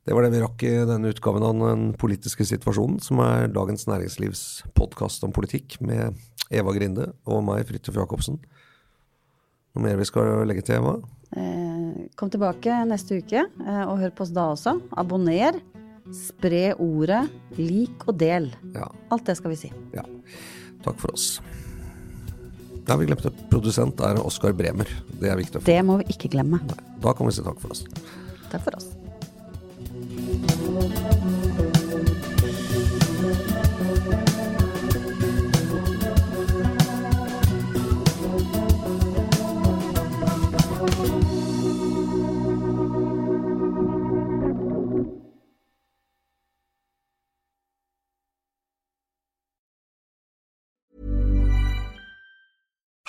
Det 0.03 0.11
var 0.11 0.25
det 0.25 0.33
vi 0.33 0.41
rakk 0.43 0.63
i 0.67 0.71
denne 0.83 1.13
utgaven 1.13 1.43
av 1.47 1.59
Den 1.61 1.83
politiske 1.95 2.43
situasjonen, 2.43 2.97
som 2.99 3.21
er 3.23 3.47
Dagens 3.55 3.85
Næringslivs 3.87 4.41
podkast 4.75 5.23
om 5.23 5.31
politikk, 5.31 5.77
med 5.79 6.17
Eva 6.51 6.73
Grinde 6.75 7.13
og 7.23 7.39
meg, 7.47 7.61
Fridtjof 7.69 8.01
Jacobsen. 8.01 8.41
Noe 9.73 9.85
mer 9.85 9.95
vi 10.01 10.07
skal 10.09 10.43
legge 10.49 10.65
til, 10.67 10.81
Eva? 10.81 10.97
Eh, 11.39 12.09
kom 12.19 12.31
tilbake 12.33 12.81
neste 12.89 13.21
uke, 13.23 13.45
eh, 13.47 13.83
og 13.87 14.01
hør 14.01 14.11
på 14.11 14.25
oss 14.25 14.33
da 14.35 14.49
også. 14.51 14.73
Abonner. 14.91 15.61
Spre 16.11 16.73
ordet. 16.83 17.21
Lik 17.55 18.03
og 18.03 18.17
del. 18.19 18.49
Ja. 18.75 18.89
Alt 19.07 19.23
det 19.29 19.37
skal 19.39 19.53
vi 19.53 19.61
si. 19.61 19.71
Ja. 19.95 20.03
Takk 20.83 20.99
for 20.99 21.15
oss. 21.15 21.37
Ja, 22.89 22.97
vi 22.99 23.07
glemte 23.07 23.31
produsent 23.47 24.03
er 24.03 24.19
Oskar 24.19 24.51
Bremer. 24.51 24.91
Det 25.15 25.31
er 25.31 25.39
viktig. 25.39 25.63
Det 25.63 25.79
må 25.87 26.01
vi 26.03 26.11
ikke 26.11 26.33
glemme. 26.35 26.59
Nei. 26.67 26.99
Da 26.99 27.15
kan 27.15 27.31
vi 27.31 27.37
si 27.39 27.47
takk 27.47 27.63
for 27.63 27.71
oss. 27.71 27.85
Takk 28.51 28.67
for 28.67 28.75
oss. 28.81 28.91
Thank 29.85 31.59
you. 31.59 31.72